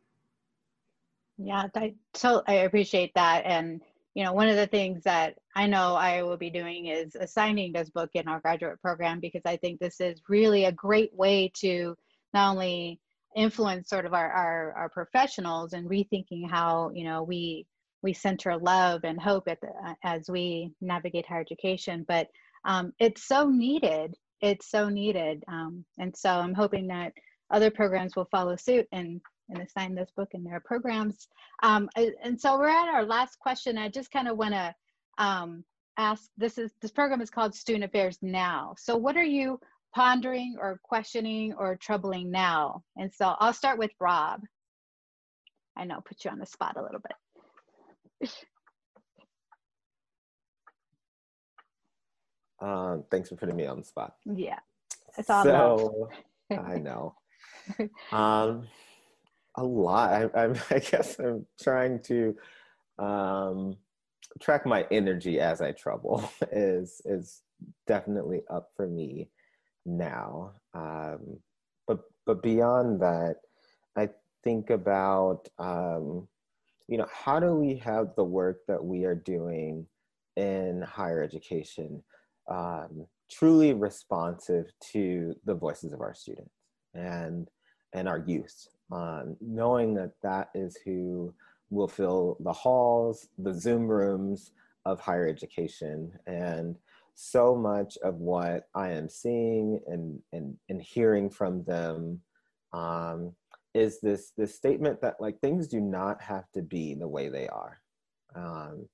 [1.39, 3.45] Yeah, I, so I appreciate that.
[3.47, 3.81] And,
[4.15, 7.73] you know, one of the things that I know I will be doing is assigning
[7.73, 11.51] this book in our graduate program because I think this is really a great way
[11.61, 11.97] to
[12.33, 13.01] not only
[13.37, 17.67] influence sort of our, our, our professionals and rethinking how, you know, we
[18.03, 19.57] we center love and hope the,
[20.05, 22.29] as we navigate higher education, but
[22.67, 24.15] um, it's so needed.
[24.41, 25.45] It's so needed.
[25.49, 27.13] Um, and so I'm hoping that
[27.51, 29.21] other programs will follow suit and
[29.51, 31.29] and assign this book in their programs.
[31.63, 33.77] Um, and so we're at our last question.
[33.77, 34.75] I just kind of want to
[35.19, 35.65] um,
[35.99, 36.31] ask.
[36.37, 38.75] This is this program is called Student Affairs Now.
[38.79, 39.61] So what are you
[39.95, 42.83] pondering or questioning or troubling now?
[42.97, 44.41] And so I'll start with Rob.
[45.77, 48.31] I know, put you on the spot a little bit.
[52.61, 54.15] Um, thanks for putting me on the spot.
[54.25, 54.59] Yeah,
[55.17, 56.11] it's all so,
[56.51, 57.15] I know.
[58.13, 58.67] Um,
[59.57, 60.13] a lot.
[60.13, 62.37] I, I'm, I guess I'm trying to
[62.99, 63.77] um,
[64.41, 67.43] track my energy as I trouble is is
[67.87, 69.31] definitely up for me
[69.87, 70.53] now.
[70.75, 71.39] Um,
[71.87, 73.37] but but beyond that,
[73.97, 74.11] I
[74.43, 76.29] think about um,
[76.89, 79.87] you know how do we have the work that we are doing
[80.37, 82.03] in higher education
[82.49, 86.53] um, truly responsive to the voices of our students
[86.95, 87.49] and
[87.93, 91.35] and our youth um, knowing that that is who
[91.71, 94.53] will fill the halls, the Zoom rooms
[94.85, 96.13] of higher education.
[96.27, 96.77] And
[97.15, 102.21] so much of what I am seeing and, and, and hearing from them
[102.73, 103.33] um,
[103.73, 107.49] is this, this statement that like things do not have to be the way they
[107.49, 107.81] are,
[108.37, 108.89] um,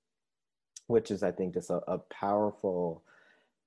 [0.86, 3.02] which is, I think, just a, a powerful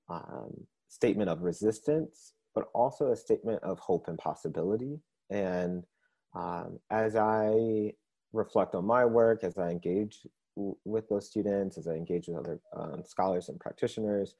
[0.08, 5.00] um, statement of resistance, but also a statement of hope and possibility.
[5.30, 5.84] And
[6.34, 7.92] um, as I
[8.32, 10.26] reflect on my work, as I engage
[10.56, 14.34] w- with those students, as I engage with other um, scholars and practitioners,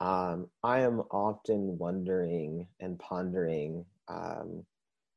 [0.00, 4.64] um, I am often wondering and pondering um,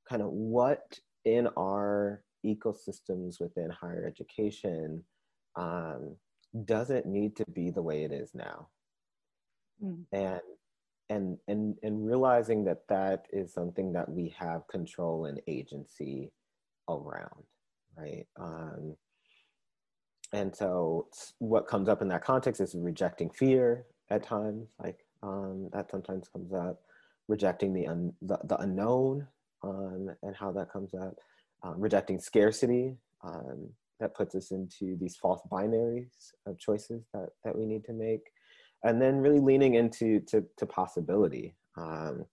[0.07, 5.03] kind of what in our ecosystems within higher education
[5.55, 6.15] um,
[6.65, 8.67] doesn't need to be the way it is now.
[9.83, 10.05] Mm.
[10.11, 10.41] And
[11.09, 16.31] and and and realizing that that is something that we have control and agency
[16.87, 17.43] around
[17.97, 18.95] right um,
[20.33, 21.07] and so
[21.39, 26.27] what comes up in that context is rejecting fear at times like um, that sometimes
[26.29, 26.81] comes up
[27.27, 29.27] rejecting the, un- the, the unknown
[29.63, 31.15] um, and how that comes up
[31.63, 33.69] um, rejecting scarcity um,
[33.99, 38.31] that puts us into these false binaries of choices that, that we need to make
[38.83, 42.25] and then really leaning into to, to possibility um,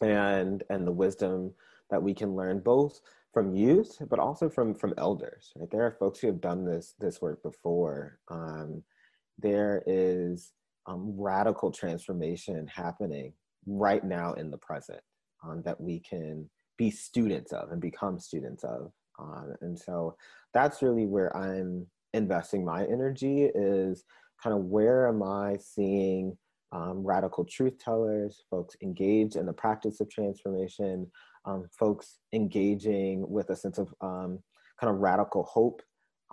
[0.00, 1.52] and and the wisdom
[1.90, 3.00] that we can learn both
[3.32, 5.70] from youth but also from from elders right?
[5.70, 8.18] There are folks who have done this this work before.
[8.28, 8.82] Um,
[9.38, 10.52] there is
[10.86, 13.32] um, radical transformation happening
[13.66, 15.00] right now in the present
[15.44, 20.16] um, that we can be students of and become students of uh, and so
[20.54, 24.04] that's really where i'm investing my energy is
[24.42, 26.36] kind of where am I seeing
[26.72, 31.10] um, radical truth tellers, folks engaged in the practice of transformation,
[31.44, 34.38] um, folks engaging with a sense of um,
[34.80, 35.82] kind of radical hope.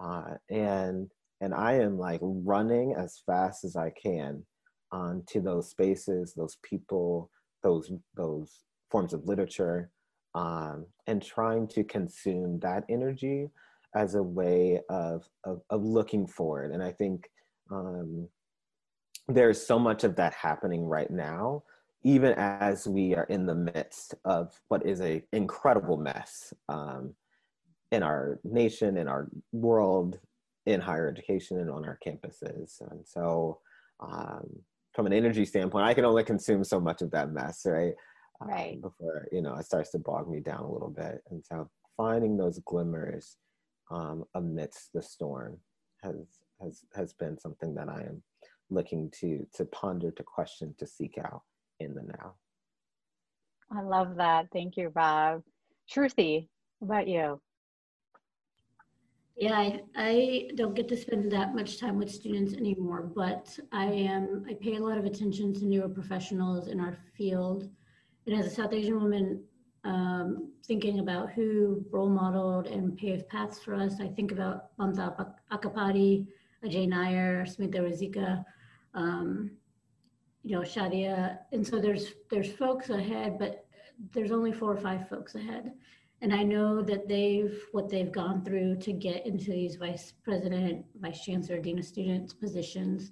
[0.02, 1.10] Uh, and,
[1.42, 4.46] and I am like running as fast as I can
[4.92, 7.32] um, to those spaces, those people,
[7.64, 9.90] those, those forms of literature,
[10.36, 13.50] um, and trying to consume that energy
[13.96, 16.72] as a way of, of, of looking forward.
[16.72, 17.28] And I think
[17.72, 18.28] um,
[19.28, 21.64] there's so much of that happening right now
[22.04, 27.14] even as we are in the midst of what is an incredible mess um,
[27.92, 30.20] in our nation in our world
[30.66, 32.82] in higher education and on our campuses.
[32.92, 33.60] And so
[34.00, 34.48] um,
[34.94, 37.94] from an energy standpoint i can only consume so much of that mess right?
[38.42, 38.74] Um, right.
[38.74, 41.22] um, before you know it starts to bog me down a little bit.
[41.30, 43.38] And so finding those glimmers
[43.90, 45.58] um, amidst the storm
[46.04, 46.16] has
[46.62, 48.22] has has been something that I am
[48.70, 51.42] looking to to ponder, to question, to seek out
[51.80, 52.36] in the now.
[53.72, 54.48] I love that.
[54.54, 55.44] Thank you, Rob.
[55.92, 56.48] Shruti,
[56.82, 57.42] about you?
[59.40, 63.86] Yeah, I, I don't get to spend that much time with students anymore, but I
[63.86, 67.70] am I pay a lot of attention to newer professionals in our field.
[68.26, 69.44] And as a South Asian woman,
[69.84, 75.34] um, thinking about who role modeled and paved paths for us, I think about Mamta
[75.52, 76.26] Accapadi,
[76.64, 78.44] Ajay Nair, Smita Razika,
[78.94, 79.52] um,
[80.44, 81.40] you know, Shadia.
[81.52, 83.66] And so there's there's folks ahead, but
[84.14, 85.74] there's only four or five folks ahead.
[86.22, 90.86] And I know that they've what they've gone through to get into these vice president,
[91.00, 93.12] vice chancellor, dean of students positions,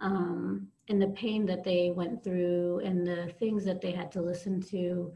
[0.00, 4.22] um, and the pain that they went through, and the things that they had to
[4.22, 5.12] listen to,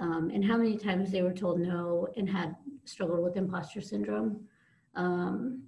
[0.00, 4.40] um, and how many times they were told no and had struggled with imposter syndrome.
[4.94, 5.64] Um,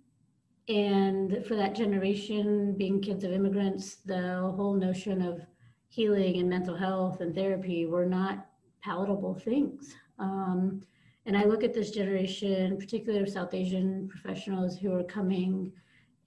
[0.69, 5.43] and for that generation, being kids of immigrants, the whole notion of
[5.89, 8.47] healing and mental health and therapy were not
[8.83, 9.95] palatable things.
[10.19, 10.81] Um,
[11.27, 15.73] and I look at this generation, particularly of South Asian professionals who are coming,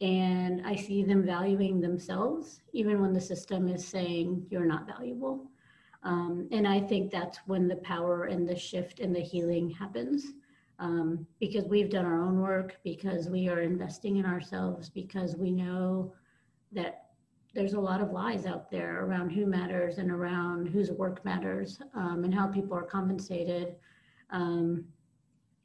[0.01, 5.49] and I see them valuing themselves, even when the system is saying you're not valuable.
[6.03, 10.33] Um, and I think that's when the power and the shift and the healing happens.
[10.79, 15.51] Um, because we've done our own work, because we are investing in ourselves, because we
[15.51, 16.13] know
[16.71, 17.07] that
[17.55, 21.79] there's a lot of lies out there around who matters and around whose work matters
[21.95, 23.75] um, and how people are compensated
[24.29, 24.85] um,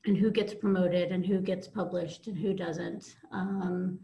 [0.07, 3.17] and who gets promoted and who gets published and who doesn't.
[3.31, 3.99] Um,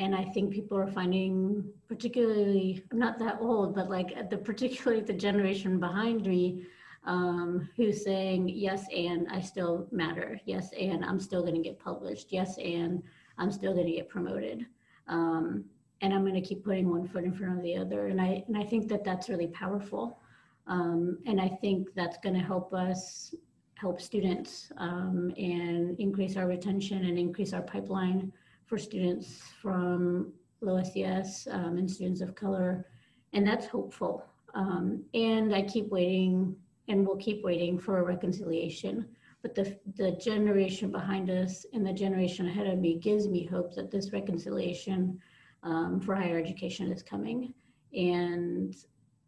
[0.00, 5.02] and I think people are finding, particularly, I'm not that old, but like the particularly
[5.02, 6.66] the generation behind me,
[7.04, 10.40] um, who's saying, yes, and I still matter.
[10.44, 12.28] Yes, and I'm still going to get published.
[12.30, 13.02] Yes, and
[13.38, 14.66] I'm still going to get promoted.
[15.08, 15.64] Um,
[16.02, 18.06] and I'm going to keep putting one foot in front of the other.
[18.06, 20.18] And I, and I think that that's really powerful.
[20.66, 23.34] Um, and I think that's going to help us
[23.74, 28.30] help students um, and increase our retention and increase our pipeline
[28.66, 32.86] for students from low SES um, and students of color.
[33.32, 34.24] And that's hopeful.
[34.54, 36.54] Um, and I keep waiting
[36.90, 39.06] and we'll keep waiting for a reconciliation.
[39.42, 43.74] But the, the generation behind us and the generation ahead of me gives me hope
[43.76, 45.18] that this reconciliation
[45.62, 47.54] um, for higher education is coming.
[47.94, 48.74] And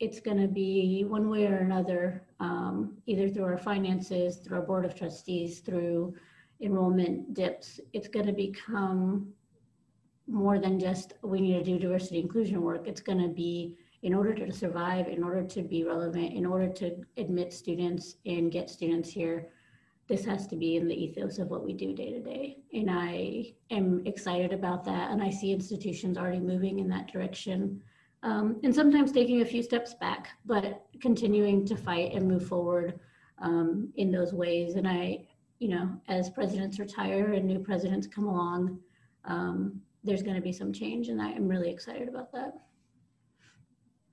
[0.00, 4.66] it's going to be one way or another, um, either through our finances, through our
[4.66, 6.14] board of trustees, through
[6.60, 7.80] enrollment dips.
[7.92, 9.32] It's going to become
[10.26, 12.88] more than just we need to do diversity inclusion work.
[12.88, 16.68] It's going to be in order to survive, in order to be relevant, in order
[16.68, 19.48] to admit students and get students here,
[20.08, 22.58] this has to be in the ethos of what we do day to day.
[22.72, 25.10] And I am excited about that.
[25.10, 27.80] And I see institutions already moving in that direction
[28.24, 32.98] um, and sometimes taking a few steps back, but continuing to fight and move forward
[33.38, 34.74] um, in those ways.
[34.74, 35.26] And I,
[35.58, 38.78] you know, as presidents retire and new presidents come along,
[39.24, 42.54] um, there's going to be some change, and I am really excited about that.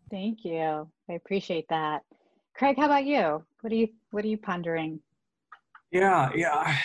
[0.10, 0.90] Thank you.
[1.10, 2.04] I appreciate that.
[2.56, 3.44] Craig, how about you?
[3.62, 5.00] What are you What are you pondering?
[5.92, 6.78] Yeah, yeah.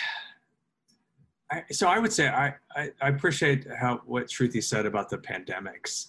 [1.51, 5.17] I, so I would say I, I, I appreciate how what Shruti said about the
[5.17, 6.07] pandemics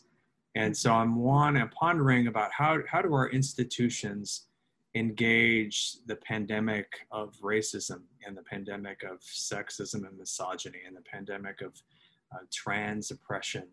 [0.57, 4.47] and so I'm one, I'm pondering about how, how do our institutions
[4.95, 11.61] engage the pandemic of racism and the pandemic of sexism and misogyny and the pandemic
[11.61, 11.75] of
[12.35, 13.65] uh, trans oppression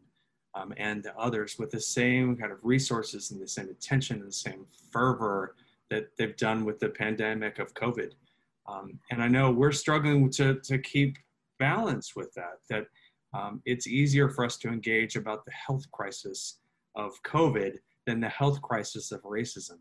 [0.56, 4.32] um, and others with the same kind of resources and the same attention and the
[4.32, 5.56] same fervor
[5.90, 8.12] that they've done with the pandemic of COVID.
[8.68, 11.18] Um, and I know we're struggling to, to keep
[11.60, 12.86] balance with that, that
[13.34, 16.60] um, it's easier for us to engage about the health crisis
[16.96, 19.80] of COVID than the health crisis of racism.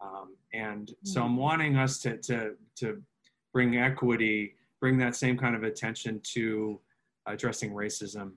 [0.00, 1.36] Um, and so I'm hmm.
[1.36, 3.02] wanting us to, to, to
[3.52, 6.80] bring equity, bring that same kind of attention to
[7.26, 8.32] addressing racism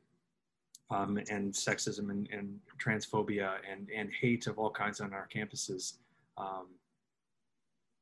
[0.93, 5.93] um, and sexism and, and, transphobia and, and hate of all kinds on our campuses
[6.37, 6.67] um,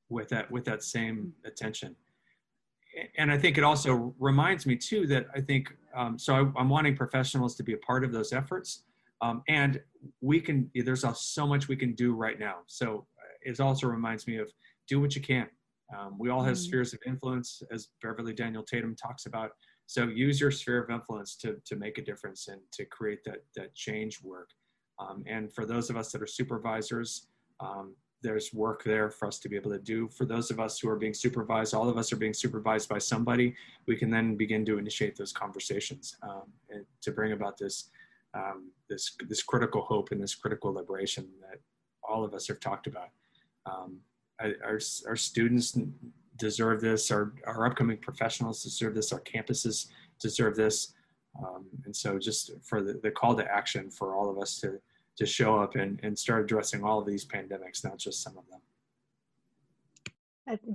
[0.10, 1.96] with that with that same attention.
[3.18, 6.34] And I think it also reminds me too that I think um, so.
[6.36, 8.84] I, I'm wanting professionals to be a part of those efforts,
[9.22, 9.80] um, and
[10.20, 12.58] we can, there's so much we can do right now.
[12.68, 14.52] So uh, it also reminds me of
[14.88, 15.48] do what you can.
[15.98, 16.64] Um, we all have mm-hmm.
[16.64, 19.52] spheres of influence, as Beverly Daniel Tatum talks about.
[19.92, 23.44] So use your sphere of influence to, to make a difference and to create that,
[23.58, 24.52] that change work.
[25.00, 27.28] Um, and for those of us that are supervisors,
[27.60, 30.08] um, there's work there for us to be able to do.
[30.08, 33.00] For those of us who are being supervised, all of us are being supervised by
[33.00, 33.54] somebody,
[33.86, 36.44] we can then begin to initiate those conversations um,
[37.02, 37.90] to bring about this
[38.34, 41.60] um, this this critical hope and this critical liberation that
[42.02, 43.10] all of us have talked about.
[43.66, 44.00] Um,
[44.40, 45.78] our, our students
[46.42, 47.12] deserve this.
[47.12, 49.14] Our, our upcoming professionals deserve this.
[49.14, 49.88] Our campuses
[50.20, 50.94] deserve this.
[51.42, 54.80] Um, and so just for the, the call to action for all of us to,
[55.18, 58.44] to show up and, and start addressing all of these pandemics, not just some of
[58.50, 58.60] them.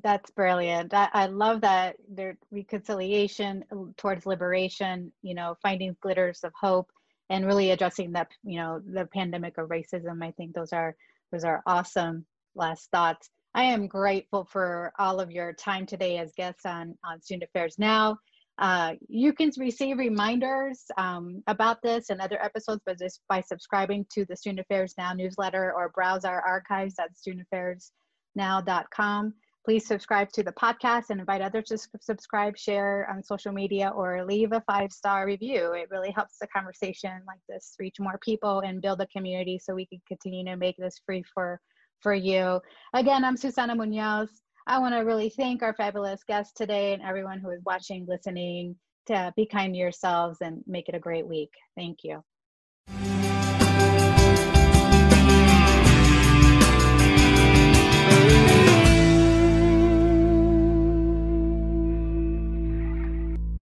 [0.02, 0.94] That's brilliant.
[0.94, 3.64] I, I love that there reconciliation
[3.98, 6.90] towards liberation, you know, finding glitters of hope
[7.30, 10.94] and really addressing that you know the pandemic of racism i think those are
[11.32, 16.32] those are awesome last thoughts i am grateful for all of your time today as
[16.36, 18.16] guests on on student affairs now
[18.58, 24.06] uh, you can receive reminders um, about this and other episodes by just by subscribing
[24.10, 29.34] to the student affairs now newsletter or browse our archives at studentaffairsnow.com
[29.66, 34.24] Please subscribe to the podcast and invite others to subscribe, share on social media, or
[34.24, 35.72] leave a five star review.
[35.72, 39.74] It really helps the conversation like this reach more people and build a community so
[39.74, 41.60] we can continue to make this free for,
[42.00, 42.60] for you.
[42.94, 44.28] Again, I'm Susana Muñoz.
[44.66, 48.76] I want to really thank our fabulous guests today and everyone who is watching, listening,
[49.06, 51.50] to be kind to yourselves and make it a great week.
[51.76, 52.22] Thank you.